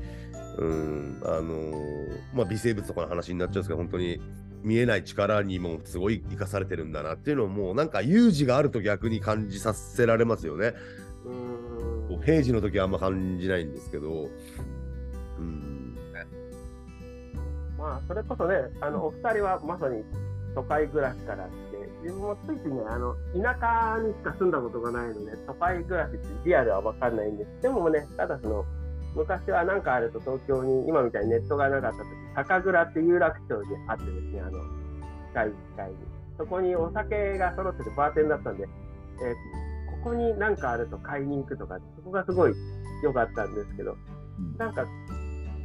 [0.57, 4.21] うん、あのーまあ、微生物とかの話になっちゃうんですけど、本当に
[4.63, 10.73] 見えない力にもすごい生かされてるんだなっていうのをもうなんか有事があると逆に感じさせられますよね。
[12.23, 14.29] 平時の時はあんま感じないんですけど、
[17.85, 20.03] まあ、それこそね、あのお二人はまさに
[20.55, 27.61] 都会暮らしからって、自分もついついね、あの田舎にしか住んだことがないので、都会暮らしってリアルは分かんないんです。
[27.61, 28.65] でもね、ただその、
[29.15, 34.51] 昔は何かあると東京に、今みたいにネットがなかった時、酒蔵っていう有楽町にあってですね、あの、
[35.29, 35.97] 近い機会に。
[36.39, 39.65] そこにお酒が揃っててバーテンだったんで、えー
[40.03, 42.53] ここに何かあると買いに行くとか、そこがすごい
[43.03, 43.97] 良かったんですけど、
[44.59, 44.85] なんか、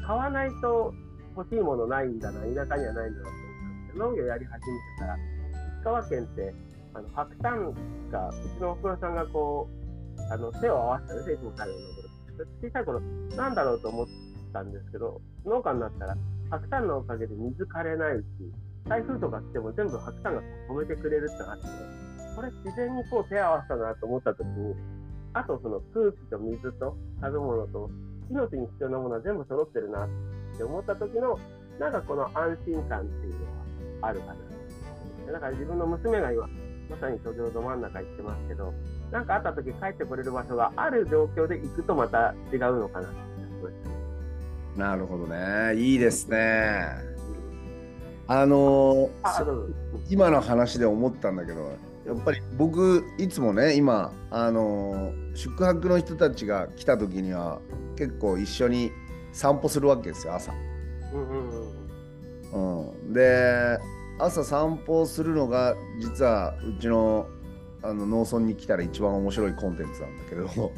[0.07, 0.95] 買わないと
[1.37, 6.55] 欲しいものないんだな、田舎にはないんだなと思ったんですけど、農業やり始めてから、石川県って、
[6.95, 7.75] あの白炭
[8.11, 12.11] が、うちのおふくろさんがこう、あの手を合わせたんですね、いつも彼の頃。
[12.63, 13.01] 小さい頃、
[13.37, 14.07] なんだろうと思っ
[14.53, 16.17] たんですけど、農家になったら、
[16.51, 18.25] 白炭のおかげで水枯れないし、
[18.89, 21.67] 台風とか来ても全部白炭が止めてくれるってのがあって、
[22.35, 24.75] これ自然にこう手を合わせたなと思った時に、
[25.33, 27.91] あとその空気と水と食べ物と
[28.31, 31.39] 命に必要なものは全部揃ってるなって思った時の
[31.79, 33.47] なんかこの安心感っていうの
[34.03, 34.35] はあるか
[35.27, 36.49] なだから自分の娘が今
[36.91, 38.75] まさに途上ど真ん中行ってますけど
[39.11, 43.09] なんかあった時帰ってこれる場所がある状況で行くとまた違うのかな
[44.77, 45.75] なるほどね。
[45.77, 47.11] いいですね。
[48.27, 49.11] あの
[50.09, 51.73] 今の話で思ったんだけど
[52.07, 57.61] やっぱり僕いつもね今あの宿泊の人たちが来た時には
[57.97, 58.93] 結構一緒に
[59.33, 60.53] 散歩するわけですよ朝。
[61.13, 61.51] うんうん
[62.53, 63.79] うんうん、で
[64.19, 67.29] 朝散歩するのが実はうちの
[67.83, 70.73] あの農村に来たら一番面白いコンテンツなんだけどそ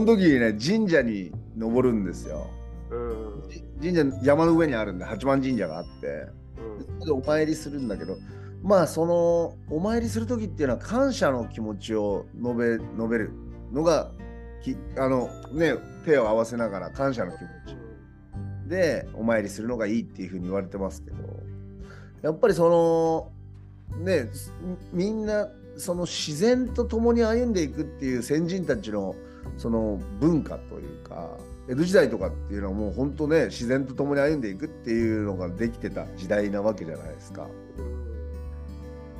[0.00, 2.48] の時にね神社に登るんですよ。
[2.90, 3.44] うん
[3.80, 6.26] 神社山の上にあるんで八幡神社があって。
[7.04, 8.16] でお参りするんだけど
[8.62, 13.30] まあそのお参りする時っていうのは感謝の気持ちを述べ述べる
[13.72, 14.10] のが
[14.64, 21.16] きあのね手を合わせながら感謝の気持ちでお参りするのがいいっていうふうに言われてますけど
[22.22, 23.30] やっぱりその
[24.02, 24.30] ね
[24.92, 29.14] みんなその自然と共に歩んでいくっていう先人たちの
[29.58, 31.36] その文化というか
[31.68, 37.46] 江戸時代とかっていうのはもう本当ね自然と共に歩んでいくっていうのができてた時代なわけじゃないですか。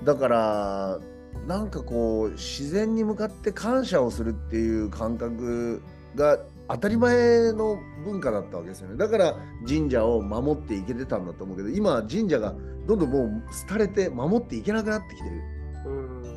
[0.05, 1.01] だから
[1.47, 5.83] なんかこう自然に向かって感謝をするっていう感覚
[6.15, 6.39] が
[6.69, 9.37] 当たり前の文化だったわけですよねだから
[9.69, 12.55] 神社を守っていけてたんだと思うけど今は神社が
[12.87, 15.43] どんどんもう廃れて守っていけなくなってきてる
[15.87, 16.35] うんだか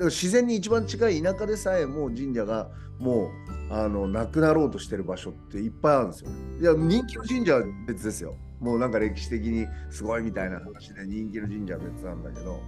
[0.00, 3.30] ら自然に一番近い田舎でさえもう神社がも
[3.70, 6.30] うあのなくなろうとしてる場所っていっぱいあるんですよ。
[6.60, 8.36] いや人気の神社は別ですよ。
[8.60, 12.60] もうなんか歴史的にすごいみたいな話で人気の神社は別なんだけど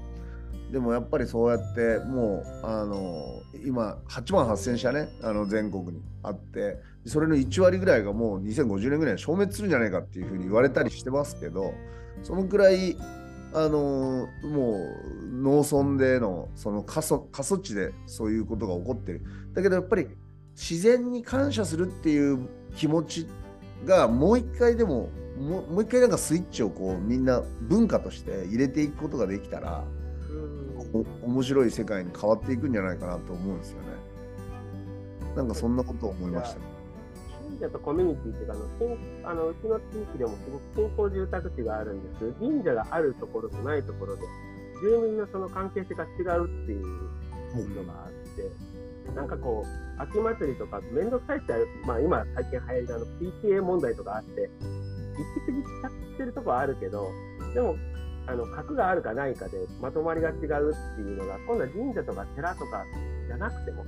[0.70, 11.72] でもやっぱりそうやってもうあの今8万8,000社ねあの全国にあってそれの1割ぐらいがもう2050年ぐらい消滅するんじゃないかっていうふうに言われたりしてますけど
[12.22, 12.96] そのくらい
[13.54, 14.90] あのも
[15.22, 19.22] う農村でのその過疎過疎地でそういうことが起こってる。
[19.54, 20.08] だけどやっぱり
[20.54, 23.26] 自然に感謝するっていう気持ち
[23.86, 25.08] がもう一回でも
[25.38, 29.84] もう一回なんかスイッチをこうみんな文化として入れていくことができたら
[30.92, 33.88] 面白い世界に変わっていくんじゃないかなと思うんですよね。
[35.36, 36.64] なんかそんなことを思いましたね。
[37.48, 39.82] 神社とコミュニティっていうかあのあのうちの地
[40.12, 44.22] 域でもすごく新興住宅地があるんです神社があるところとないところで
[44.82, 51.52] 住民のその関係性が違うっていうのがあって、なんかこう秋祭りとか面倒くさいって、
[51.86, 54.48] まあ、今最近流行りのあの PTA 問題とかあって行
[55.34, 57.10] き過ぎちゃってるとこはあるけど
[57.54, 57.76] でも
[58.28, 60.42] あの核があるかないかでまとまりが違うっ
[60.96, 62.84] ていうのが今度は神社とか寺とか
[63.26, 63.84] じゃなくても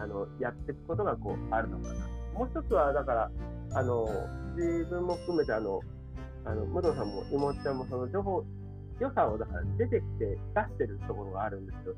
[0.00, 1.94] あのやっていくことがこうあるのかな。
[2.34, 3.30] もう一つはだから
[3.72, 4.08] あの
[4.56, 5.80] 自分も含めてあの
[6.44, 8.44] あの武藤さんも妹ちゃんもその情報
[8.98, 11.94] 良さをだから出てきて出してるところがあるんですけど、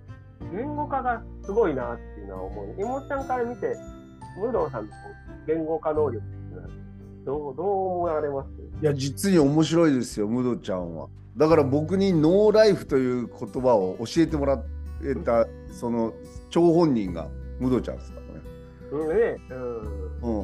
[0.52, 2.74] 言語化がすごいなっていうのは思う。
[2.78, 3.76] 妹ちゃんから見て、
[4.40, 4.92] 武藤さんの
[5.46, 6.68] 言語化能力っていうのは
[7.24, 8.48] どうどう思われます？
[8.82, 11.08] いや実に面白いですよムドちゃんは
[11.38, 14.60] だから僕にノーライフという言葉を教えてもら
[15.04, 16.12] えたその
[16.50, 17.28] 張本人が
[17.60, 18.42] ムドちゃんですからね。
[18.90, 19.08] うん。
[19.08, 19.36] ね、
[20.20, 20.40] うん、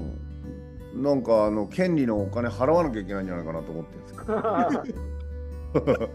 [0.94, 4.24] うん、なんかあの権利のお金払わなきゃいけないんじゃないかなと思ってるんですけ
[5.98, 6.10] ど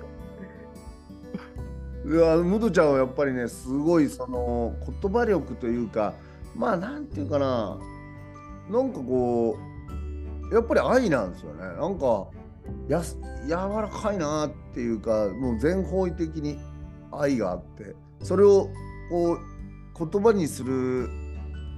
[2.15, 6.13] いやムドちゃんはやっぱりねすごいその言葉力というか
[6.55, 7.77] まあなんていうかな。
[8.69, 9.57] なんかこ
[10.51, 11.63] うやっぱり愛なんですよね。
[11.63, 12.27] なんか
[12.87, 16.59] やす柔らかいなっていうかもう全方位的に
[17.11, 18.69] 愛があってそれを
[19.09, 21.09] こう言葉にする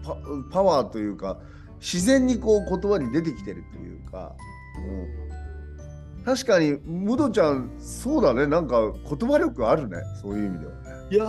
[0.03, 0.17] パ
[0.51, 1.39] パワーというか
[1.79, 4.35] 自然にこう言葉に出てきてるというか、
[6.17, 8.45] うん、確かにムドちゃんそうだね。
[8.45, 9.97] なんか言葉力あるね。
[10.21, 10.71] そういう意味では。
[11.11, 11.27] いや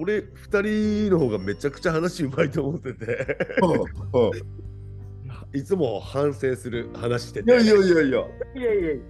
[0.00, 3.38] 俺2人の方がめちゃくちゃ話うまいと思ってて
[5.54, 7.50] いつも反省する話してて。
[7.50, 8.02] いやいやいやいや。
[8.02, 9.02] いやいや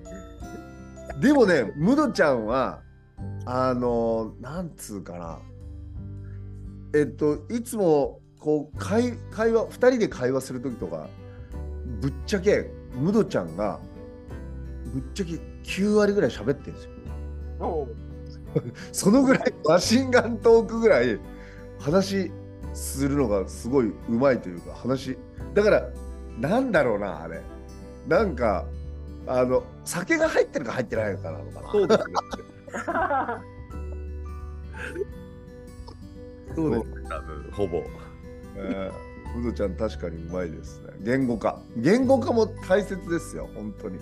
[1.20, 2.80] でもねムドちゃんは
[3.44, 5.38] あのなんつうかな。
[6.94, 11.08] えっといつもこう会会話2人で会話する時とか
[12.00, 13.78] ぶっちゃけムドちゃんが
[14.92, 15.32] ぶっちゃけ
[15.62, 16.90] 9割ぐらい喋ってるんですよ。
[18.90, 21.18] そのぐらいマシンガントークぐらい
[21.78, 22.30] 話
[22.74, 25.16] するのがすごいうまいというか話
[25.54, 25.88] だから
[26.38, 27.42] なんだろうなあれ。
[28.08, 28.64] なんか
[29.26, 31.70] あの酒が入ってるか入ってないのかなのかな。
[31.70, 32.14] そうですね
[36.54, 36.86] そうです。
[36.86, 37.82] ね多分ほぼ。
[38.56, 40.92] えー、うどちゃん確かにうまいですね。
[41.00, 41.60] 言語化。
[41.76, 43.98] 言語化も大切ですよ本当に。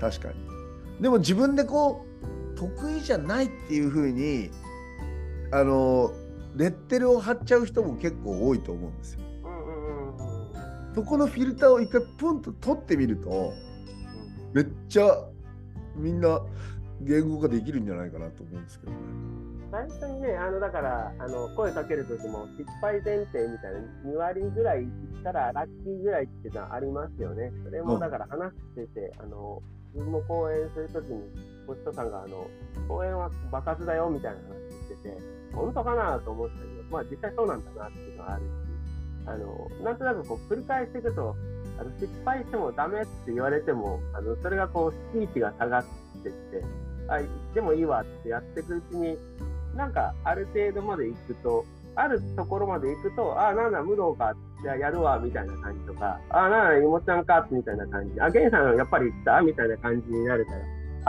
[0.00, 0.34] 確かに。
[1.00, 2.06] でも自分でこ
[2.54, 4.50] う得意じゃないっていうふうに
[5.52, 6.12] あの
[6.56, 9.20] レッテルを貼っちゃう人も結構多いと思うんですよ
[10.96, 13.52] そこのフィルターを一回ポンと取ってみると
[14.54, 15.28] めっちゃ
[15.94, 16.40] みんな
[17.02, 18.98] 言語化できるんじゃないかなと思うんですけどね。
[19.70, 24.88] 最初にね、あのだからあの声かけるときも失敗前提みたいな2割ぐらいいっ
[25.22, 27.52] たらラッキーぐらいっていうのはありますよね。
[27.62, 29.60] それもだから話してて、あの
[29.92, 31.20] 自分も講演するときに、
[31.66, 32.46] ホストさんがあの
[32.88, 34.54] 講演は爆発だよみたいな話
[34.86, 35.18] してて、
[35.52, 38.65] 本当かなと思ったけど、まあ実際そうなんだなっていうのはあるし、
[39.26, 41.36] あのなんとなくこう繰り返していくと、
[41.78, 45.84] あの失敗してもダメって言われても、あのそれがこう、スピーチが下がっ
[46.22, 46.64] てって、
[47.08, 47.20] あ
[47.54, 49.18] でもいいわってやっていくうちに、
[49.76, 51.64] なんかある程度まで行くと、
[51.96, 60.58] あるところまで行くと、ああ、なんだ、武道か、じゃあやるわ、みたいな感じとか、ああ、なんだ、妹ちゃんか、みたいな感じ、あ、ゲンさんやっぱり行ったみたいな感じになるから、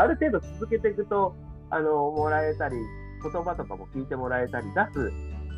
[0.03, 1.35] ある程度続けていくと、
[1.69, 2.77] あの、もらえたり、
[3.21, 5.11] 言葉とかも聞いてもらえたり、出す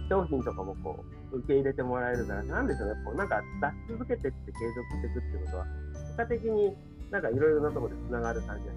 [0.10, 3.42] 商品とかもこう、受け入れてもらえるから、なんでしょうね、こう、なんか
[3.88, 6.76] 出し続けてって継続していくってことは、結果的に
[7.12, 8.76] なんかいろいろなところでつながる感じがし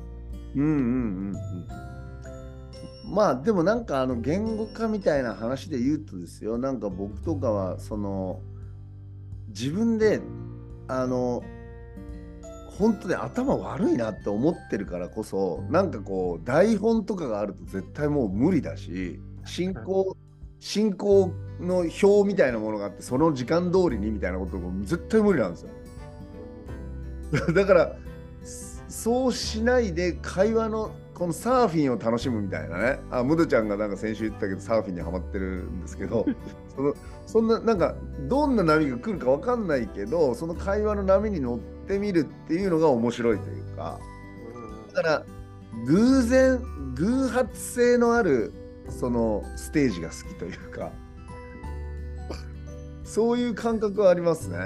[0.56, 3.14] うんうんうんうん。
[3.14, 8.40] まあでもなんかあの言語化みたいな話で言うとですよなんか僕とかはその
[9.48, 10.20] 自分で
[10.88, 11.42] あの
[12.78, 20.16] 本当に頭悪いなって思ってるからこそなんかこう台本とかがあると絶対もう無理だし進行
[20.62, 25.70] 進行の表みたいなものがあってその時間通りにみたいなことも絶対無理なんですよ。
[27.52, 27.96] だから
[28.88, 36.24] そうしないで会話のこのサーフィンを楽しむみたいなねあムドちゃんがなんか先週言ったけどサーフィンにはまってるんですけど
[36.76, 36.94] その
[37.26, 37.96] そんななんか
[38.28, 43.98] どんな波が来るか分かんないけどその会話の波に乗ってみるっていうのが面白いというか
[44.94, 45.24] だから
[45.86, 46.60] 偶然
[46.94, 48.52] 偶発性のある
[48.88, 50.92] そのステージが好きというか
[53.04, 54.56] そういう感覚はありますね。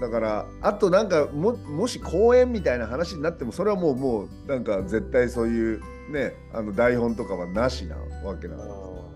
[0.00, 9.10] だからあとなんかももし公演みたいな話になってもそれはもうもうなんか絶対そういうねあの台本とかはなしなわけなの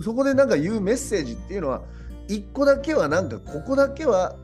[0.00, 1.82] そこでなんか言うメッセージっていうのは
[2.28, 4.36] 一個だけはなんかここだけは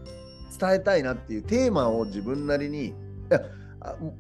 [0.59, 2.92] 伝えたいなっていうテーマを自分なりにい
[3.30, 3.66] やあ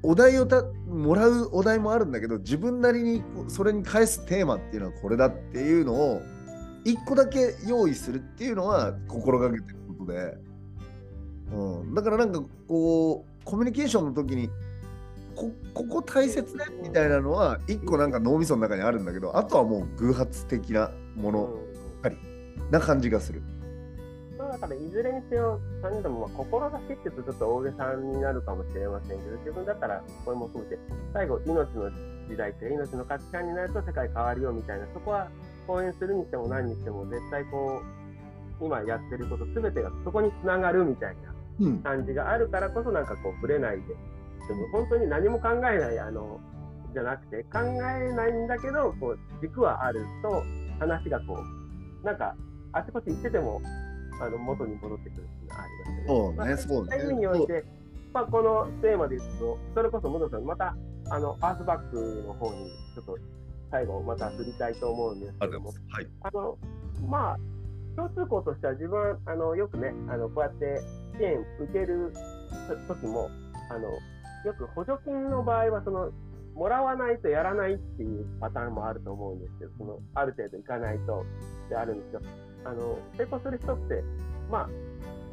[0.02, 6.22] お題をたもらうお題もあるんだけど自分なりにそれに返すテーマっていうのはこれだっていうのを
[6.84, 10.38] 一個だけ用意するっていうのは心がけてることで。
[11.52, 14.50] うん、だからなんかこうコミュニケーションの時に
[15.36, 21.50] こここ大切ねみたいなのは一個なんか脳みその中にあるんだけどあとはもう偶発的なもの
[22.70, 23.42] な感じがする。
[24.60, 30.78] まあ、だからいずれにせよ、3人ともまあ志って言うとちょっと大げさになるかもしれませんけど、自分だったらこれも含めて、
[31.12, 31.90] 最後、命の
[32.28, 35.28] 時代って命の価値観になると世界変わるよみたいなそこは
[35.66, 37.80] 講演するにしても何にしても絶対こ
[38.60, 41.78] う今やってること全てがそこにつながるみたいなうん。
[41.82, 43.82] 感じがあるからこそなんかこうぶれないで
[44.48, 46.38] でも本当に何も考えないあの
[46.92, 50.42] じゃなくて考えないんだけどこう軸はあると
[50.78, 51.38] 話がこ
[52.02, 52.34] うなんか
[52.72, 53.60] あちこち行ってても
[54.20, 56.36] あの元に戻ってくるっていうのはありますよね。
[56.36, 57.64] そうね、そうそういう意味において、
[58.16, 60.74] まあ、このテーマで言うと、それこそ、ムドさん、また、
[61.10, 63.18] あの、アースバックの方に、ちょっと、
[63.70, 65.70] 最後、また振りたいと思うんですけども。
[65.90, 66.08] はい。
[66.22, 66.56] あの、
[67.06, 67.36] まあ、
[67.94, 70.80] 共通項としては、自分は、あの、よくね、あの、こうやって
[71.18, 72.12] 支援受ける
[72.88, 73.30] 時も、
[73.70, 76.10] あの、よく補助金の場合は、その、
[76.54, 81.22] もらわないとやらないっていうパターンもあると思うんですけど、その、ある程度いかないと、
[81.68, 82.24] であるんですけど、
[82.68, 84.02] あの、成功する人って、
[84.50, 84.68] ま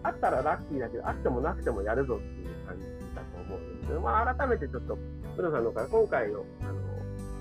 [0.03, 2.83] あ、あったらラッキーだけど、あってもなくてもやるぞっていう感じ
[3.15, 4.97] だと思うんですけど、まあ、改めてちょっと、
[5.35, 6.65] プロさんのから今回の、あ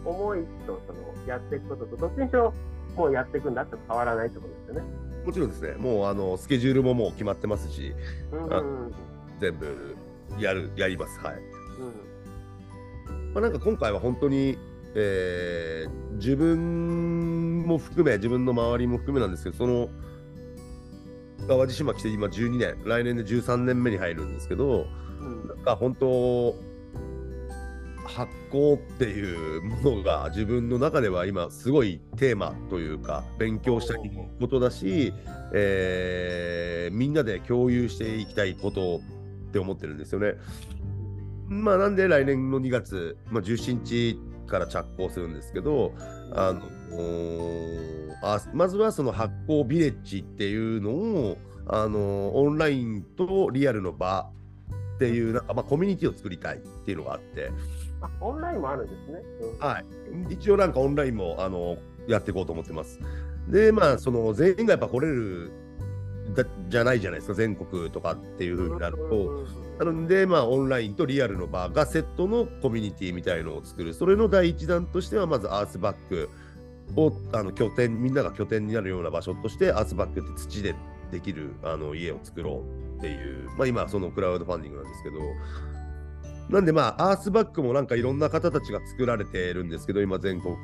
[0.04, 2.52] の、思いと、その、やっていくことと、どっちにしろ、
[2.96, 5.12] もうやっていくんだって変わらないってことですよね。
[5.24, 7.94] もちろんですね、もうあのスケジュールももう決まってますし、
[8.32, 8.92] うん
[9.40, 9.96] 全部
[10.38, 11.20] やる、やります。
[11.20, 11.34] はい。
[11.36, 14.58] うんまあ、なんか今回は本当に、
[14.94, 19.88] えー自分も含め、自分の周りも含めなんですけど、その、
[21.48, 24.86] 淡路島来て今12年、来年で13年目に入るんですけど、
[25.20, 26.54] うんなんか本当、
[28.04, 33.98] 発行っていうものが自分の中では今すごいテーマというか勉強したい
[34.38, 35.14] ことだし、
[35.54, 39.00] えーみんなで共有していきたいこと
[39.48, 40.34] って思ってるんですよね。
[41.48, 44.18] まあなんで来年の2月、まあ、17日
[44.52, 45.94] から着工するんですけど、
[46.34, 46.62] あの
[48.22, 54.28] あまずはその発行ビレッジっていうのをあのオンラインとリアルの場
[54.96, 57.50] っていうなんか、まあ、コミュニティを作りたいっていうのがあって、
[58.02, 59.20] あオンラインもあるんですね。
[59.40, 59.84] うんはい、
[60.34, 63.00] 一応なんかオンラインもあのやっていこうと思ってます。
[63.48, 65.50] でまあその全員がやっぱ来れる
[66.34, 69.61] だじゃないじゃないですか全国とかっていう風になると。
[69.78, 73.94] なので、まあ、オンラインとリアルの場がセットのコミュニティみたいのを作る。
[73.94, 76.30] それの第一弾としては、まずアースバック
[76.96, 80.74] をあの拠点、みんなが拠点になるような場所として、アースバックって土で
[81.10, 82.64] できるあの家を作ろ
[82.96, 85.18] うっていう、まあ、今、そのクラウドファンディングなんですけど、
[86.48, 90.54] なんで、まあ、アースバックもなんかいろんな方たちが作られてるんですけど、今、全国。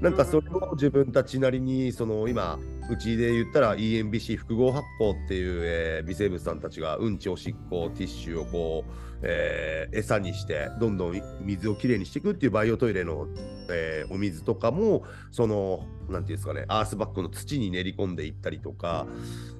[0.00, 2.58] なんかそれを自分たちなりに、その今、
[2.90, 8.92] うちで言ったら EMBC 複合発酵っていう、えー微生物さんたちがうんち、おしっこ、ティッシュをこう、
[9.22, 13.26] えー餌にして、どんどん水をきれいにしていくっていうバイオトイレの、
[13.70, 19.06] えーお水とかも、その、なんていうんですかね、アースバッグの土に練り込んでいったりとか、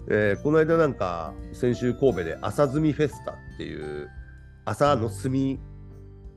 [0.09, 4.09] えーこの間なんか、先週神戸で朝炭フェスタっていう、
[4.67, 5.59] 麻の炭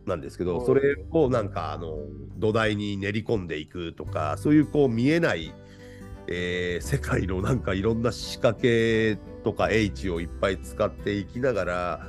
[0.10, 1.99] なんですけど、うんそれをなんかあの
[2.38, 5.53] 土台に練り込んでいくとか、そういうこう見えない、
[6.28, 12.07] えー世界のなんかいろんな仕掛けとか H をいっぱい使っていきながら、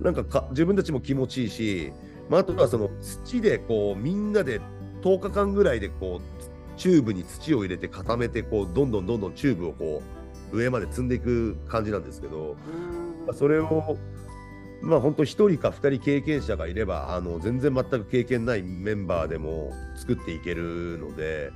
[0.00, 1.92] なんかか自分たちも気持ちいいし、
[2.28, 4.60] まあ、あとはその土でこうみんなで
[5.02, 10.02] 10日間ぐらいでこうチューブに土を入れて固めてこうどんどんどんどんチューブをこ
[10.52, 13.26] う上まで積んでいく感じなんですけど、うん。
[13.26, 13.98] まあそれを
[14.84, 21.52] まあ本当1人か2人経験者がいればあの全然全く経験ないメンバーでも作っていけるので。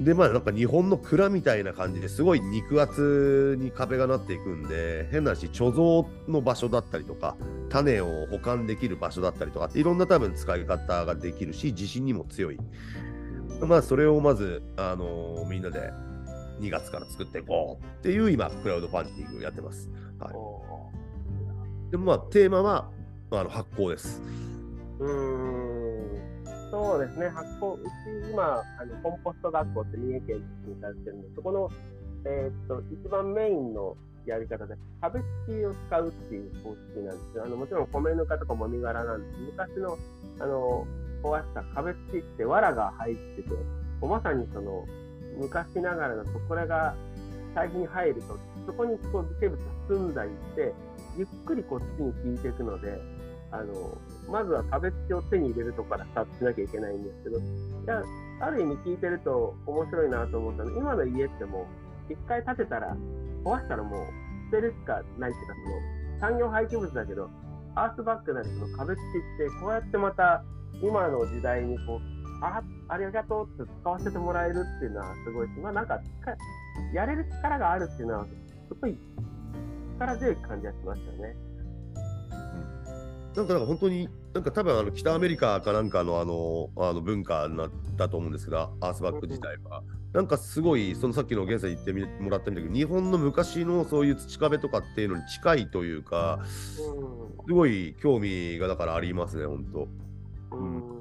[0.00, 7.36] でまあなんか日本の蔵みたいな感じですごい肉厚に壁がなっていくんで変な話貯蔵の場所だったりとか
[7.68, 12.58] 種を保管できる場所だったりとかっていろんな多分使い方ができるし地震にも強い。
[13.60, 15.92] まあそれをまず、あのーみんなで
[16.60, 20.34] 2月から作っていこうっていう今クラウドファンディングやってます、はい、
[21.90, 22.90] でもまあテーマは
[23.30, 24.22] あの発酵です。
[25.00, 25.60] うん。
[26.70, 30.36] そうですね、発酵、うち今、あのコンポスト学校って三重県
[30.66, 31.68] に通ってるんで、そこの、
[32.24, 37.44] えーっと一番メインのやり方で、壁土を使うっていう方式なんですよ。
[37.44, 39.98] あのもちろん米ぬかとかもみ殻なんです昔の
[40.38, 40.86] あの
[41.24, 43.48] 壊した壁土って藁が入ってて、
[44.00, 44.86] まさにその
[45.38, 46.94] 昔ながらのこれが
[47.54, 50.72] 堆肥に入ると、そこにこう微生物が住んだりして、
[51.20, 52.98] ゆっくりこっちに効いていくので、
[53.52, 53.98] あの
[54.30, 57.42] まずは壁土を手に入れるとこからスタートしなきゃいけないんですけど、い
[57.86, 58.02] や
[58.40, 61.66] ある意味聞いてると面白いなと思ったの今の家っても
[62.08, 62.96] う、一回建てたら、
[63.44, 64.06] 壊したらもう
[64.50, 65.54] 捨てるしかないっていうか、
[66.20, 67.28] その産業廃棄物だけど、
[67.74, 69.04] アースバッグなりその壁土っ
[69.36, 70.42] て、こうやってまた
[70.82, 72.00] 今の時代にこう、
[72.42, 76.00] あありがとうって使わせてもらえるっていうのはすごいし、まあなん、か
[76.94, 78.26] やれる力があるっていうのは、
[78.68, 78.98] すごい
[80.06, 81.36] 力強い感じがしましたよね。
[83.36, 89.82] なんかなんか本当になんか多分あの北アメリカかなんかのあのあの文化なだと思うんですけど、アースバック自体は。
[90.12, 96.82] なんかすごい、そのさっきの源さん言ってみもらったみたいけど、日本の昔のそういう土壁とかっていうのに近いというか、す
[97.52, 99.88] ごい興味がだからありますね、本当。
[100.56, 101.00] うん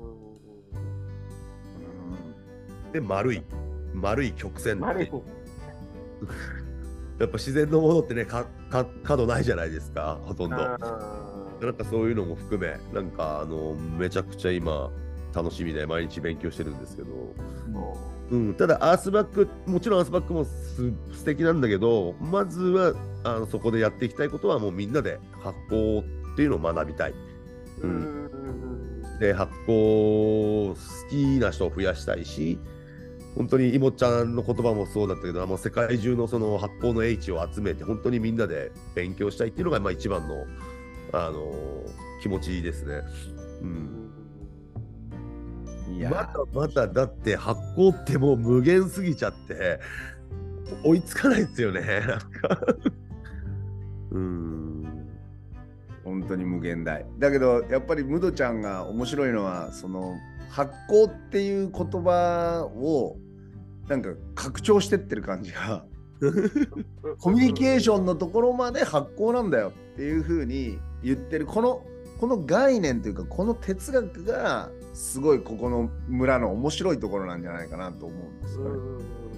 [2.94, 3.44] で、丸い、
[3.94, 5.16] 丸い曲線丸いって。
[7.20, 10.56] やっぱ自然のものってね、かか角ないじゃないですか、ほとんど。
[10.58, 10.78] あ
[11.62, 14.90] なんかそういうのも含め、なんかあのめちゃくちゃ今、
[15.34, 17.10] 楽しみで毎日勉強してるんですけど、
[18.32, 18.36] う。
[18.36, 22.94] ん、ただアースバック、もちろんアースバックもす素敵なんだけど、まずは
[23.24, 27.14] あのそこでやっていきたいことは、もうみんなで発酵っていうのを学びたい。
[27.82, 29.20] ーうん。
[29.20, 30.76] で、発酵好
[31.10, 32.60] きな人を増やしたいし、
[33.40, 40.46] 本当にいもちゃんの言葉もそうだったけど、もう世界中のその発酵の英知を集めて、本当にみんなで勉強したいっていうのがまあ一番の、
[41.14, 41.50] あの
[42.22, 43.02] 気持ちですね。
[43.62, 43.96] うん
[45.96, 49.80] いやまだまだだって発酵ってもう無限すぎちゃって
[50.84, 51.82] 追いつかないですよね。
[51.82, 52.28] なんか
[54.12, 55.08] うん。
[56.04, 60.18] 本当に無限大だけどやっぱりムドちゃんが面白いのはその
[60.50, 63.16] 発酵っていう言葉を
[63.90, 65.84] なんか拡張してってる感じが。
[67.20, 71.46] コミュニケーションのところまで発酵なんだよっていうふうに言ってる。
[71.46, 71.82] この
[72.20, 78.80] この概念というかこの哲学がすごいここの村の面白いところなんじゃないかなと思うんですよね。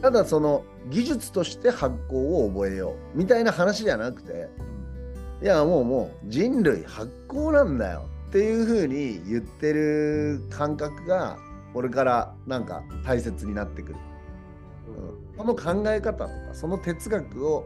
[0.02, 4.50] ただその技術として発酵を覚えようみたいな話じゃなくて
[5.44, 11.38] いやもうもう人類発酵なんだよっていう風に言ってる感覚が
[11.74, 14.00] これからなんか大切になってくる、うん、
[15.42, 17.66] その考え方とかその哲学を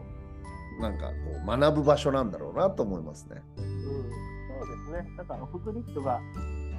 [0.80, 1.12] なんかこ
[1.42, 3.42] う学ぶ場所なんだろうなと思いますね。
[3.58, 5.16] うん、そうですね。
[5.16, 6.20] だから、オフグリッドが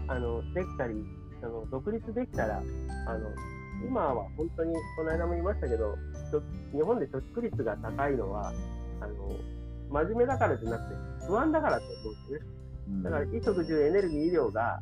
[0.07, 0.93] あのできたり
[1.43, 3.29] あの、独立できたら、あの
[3.87, 5.95] 今は本当に、この間も言いましたけど、
[6.31, 6.41] と
[6.73, 8.51] 日本で貯蓄率が高いのは、
[9.01, 9.35] あの
[9.89, 10.95] 真面目だからじゃなくて、
[11.27, 13.03] 不安だからと思うんですね。
[13.03, 14.79] だから、衣食住、エネルギー、医療が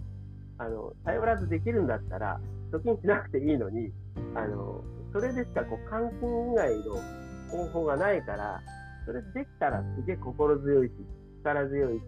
[0.58, 2.40] あの頼らずできるんだったら、
[2.72, 3.92] 貯金しなくていいのに、
[4.36, 4.84] あの
[5.16, 7.00] それでしかこう換金以外の
[7.50, 8.62] 方法がないから、
[9.06, 10.92] それできたらすげえ心強いし、
[11.40, 12.02] 力強いし、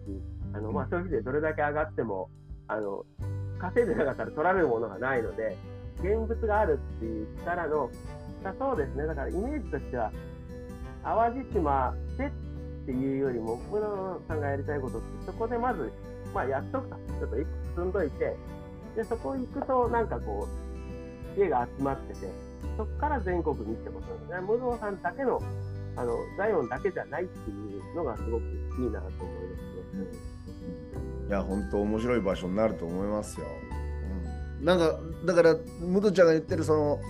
[0.52, 2.28] あのまあ、消費税どれだけ上がっても、
[2.66, 3.06] あの
[3.58, 5.56] 稼いでなかったら取られるものがないので、
[6.00, 7.90] 現物があるっていう力の、
[8.44, 10.12] だそうですね、だからイメージとしては、
[11.02, 12.30] 淡路島でっ
[12.84, 15.90] ていうよりも、僕のさんがやりたいことって、そこでまず、
[16.34, 18.36] まあ、やっとくと、ちょっと一個進んどいて、
[18.96, 24.40] でそこ行くと、なんかこう、家が集まってて、そこから全国にってことなんですね。
[24.40, 25.40] 無道さんだけの、
[25.96, 30.38] あの、ザイオンだけじゃないっていうのがすごくいいなと思いますね。
[31.28, 33.46] いや本当面白い場所になると思いますよ。
[34.60, 37.00] うん、なんかだからムドちゃんが言ってるその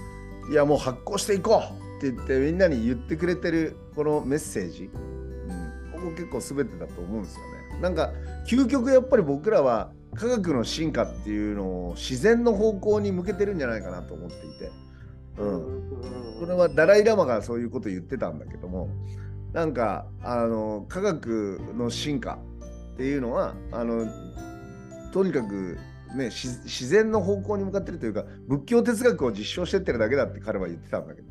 [0.51, 7.45] いやもう発行していこうって言ってみんなに言ってくれてるこのメッセージ、うん、ここ結構全てだと思うんですよ
[7.77, 7.81] ね。
[7.81, 8.13] なんか
[8.49, 14.73] 究極やっぱり僕らは科学の進化っていうのを自然の方向に向けてるんじゃないかなと思っていて、
[15.39, 18.89] うん、これはダライ・ラマがそういうこと言ってたんだけども
[19.53, 22.39] なんかあの科学の進化
[22.95, 24.07] っていうのはあの
[25.13, 25.79] とにかく、
[26.17, 31.29] ね、自然の方向に向かってるというか仏教哲学を実証してってるだけだって彼は言ってたんだけど。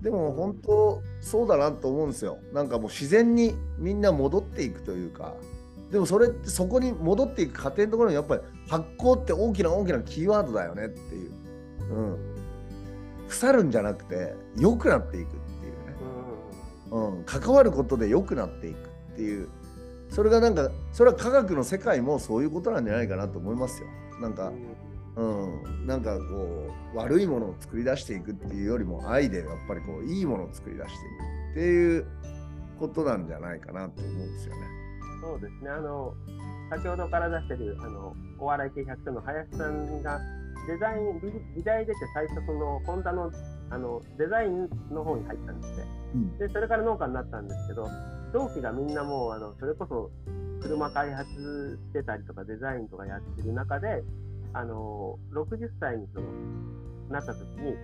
[0.00, 2.38] でも本当そうだなと思うんですよ。
[2.52, 5.34] なんかもう自然にみんな戻っていくというか。
[5.90, 11.32] でもそれってそこに戻っていく過程のところにやっぱり発酵って大きな大きなキーワードだよねっていう、
[11.90, 12.37] うん、
[13.28, 15.96] 腐るんじゃなくて良くなっていくっていうね、
[16.90, 18.76] うん、関わることで良くなっていく
[19.12, 19.48] っていう
[20.10, 23.88] それがなんかそれは科学の世界もそういうことなんじゃないかなと思いますよ。
[24.20, 24.52] なんか、
[25.16, 31.02] うん、なんかこう悪いものを作り出していくっていうよりも愛でやっぱりこういいものを作り出していく
[31.52, 32.06] っていう
[32.78, 34.62] ことなんじゃないかなと思うんですよね。
[35.20, 36.14] そうですね、あの
[36.70, 40.20] 先ほどから出してるあのお笑い系100の林さんが
[40.68, 43.32] デザイン、美美大出て最初、そのホンダの
[43.70, 45.84] あのデザインの方に入ったんですね。
[46.14, 47.88] うんで、それから農家になったんですけど、
[48.34, 50.10] 同期がみんなもうあのそれこそ
[50.60, 54.04] 車開発してたりとかデザインとかやってる中で、
[54.52, 56.26] あの60歳にその
[57.10, 57.74] なった時に、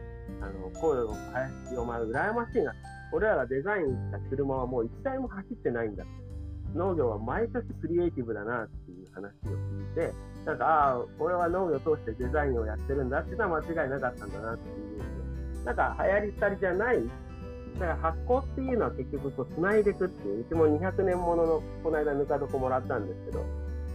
[0.43, 2.75] あの声を林お前羨ましいな。
[3.15, 6.05] 俺らがデザインした車はもう一台も走ってないんだ。
[6.75, 9.57] 農業は毎年クリエイティブだなっていう話を
[9.97, 10.13] 聞いて、
[10.45, 17.03] なんか、ああ、俺は農業を通してデザインをやってるんだっていうのは間違いなかったんだなっていう、なんか流行り廃りじゃない、
[17.79, 23.45] だから発酵っていうのは結局こう繋いでいくっていう、うちも200年もののこの間ぬか床もらったんですけど、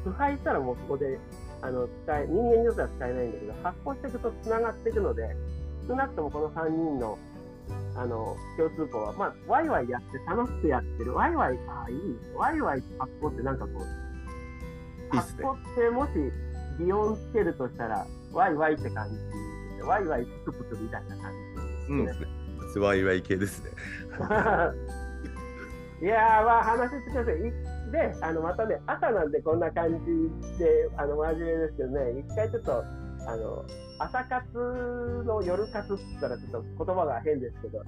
[0.04, 1.20] 腐敗したらもうそこで
[1.62, 5.36] あの使え人間によっては使えないんだけど、発酵していくとつながっていくので、
[5.88, 7.18] 少なくともこの3人の
[7.96, 11.98] あの共通項は、まあ、ワイワイやって楽しくやってる、ワイワイ、ああ、いい、
[12.36, 16.12] ワイワイ発酵ってなんかこう、発酵ってもし
[16.80, 19.16] 擬音つけるとしたら、ワイワイって感じ
[19.78, 21.32] で、ワイワイプクプクみたいな感
[21.88, 22.28] じうんですね。
[22.78, 23.72] ワイワイ系ですね。
[26.02, 27.36] いやー、まあ話してください。
[27.40, 27.52] い
[27.92, 32.84] で、あのまたね、朝なんでこんな感じで、あの真面目ですけどね、一回ちょっと、
[33.28, 33.66] あの
[34.00, 37.84] 朝活の夜活って言ったらちょっと言葉が変ですけど、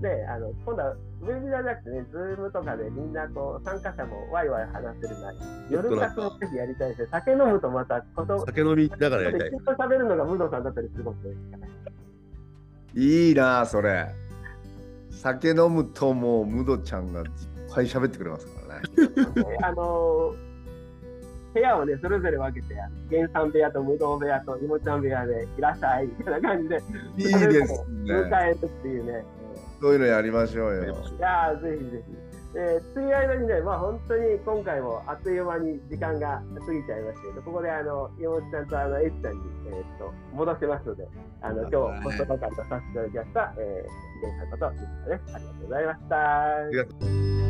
[0.00, 5.38] で、あの今度はウェビナーじゃなくてね、ズームとかでみんなこう参加者もワイワイ話せるなり、
[5.70, 7.08] 夜活をぜひやりたいですね。
[7.10, 9.50] 酒飲むとまたこと、酒飲みながらやりたい。
[9.50, 11.74] と喋るのが武藤さんだったりするかもしれないですからね。
[12.94, 14.14] いいなあそれ。
[15.10, 17.26] 酒飲むともう武藤ちゃんがいっ
[17.74, 19.56] ぱい喋ってくれますからね。
[19.64, 20.34] あの
[21.54, 26.82] 部屋をね、それぞれ分けて、あの源さん部屋と武道部屋といもちゃん部屋でいらっしゃいみたいな感じで、
[27.16, 28.36] いいです迎ね。
[28.42, 29.24] えるっていうね。
[29.80, 30.84] そういうのやりましょうよ。
[30.84, 30.86] い
[31.20, 32.24] やー、ぜひぜひ。
[32.56, 41.08] えー、という間にね、まあ本当に今回もあっという間に時間が過ぎちゃいましたけど、ここであの、山本ちゃんとあの、エッちゃんに、えーっと、戻せますので、
[41.40, 45.34] あの、今日、ホストバカルとさせていただきました、えー、ヒデさんこと、ゆきさんです。
[45.34, 46.16] ありがとうございました。
[46.16, 46.96] ありがと
[47.40, 47.43] う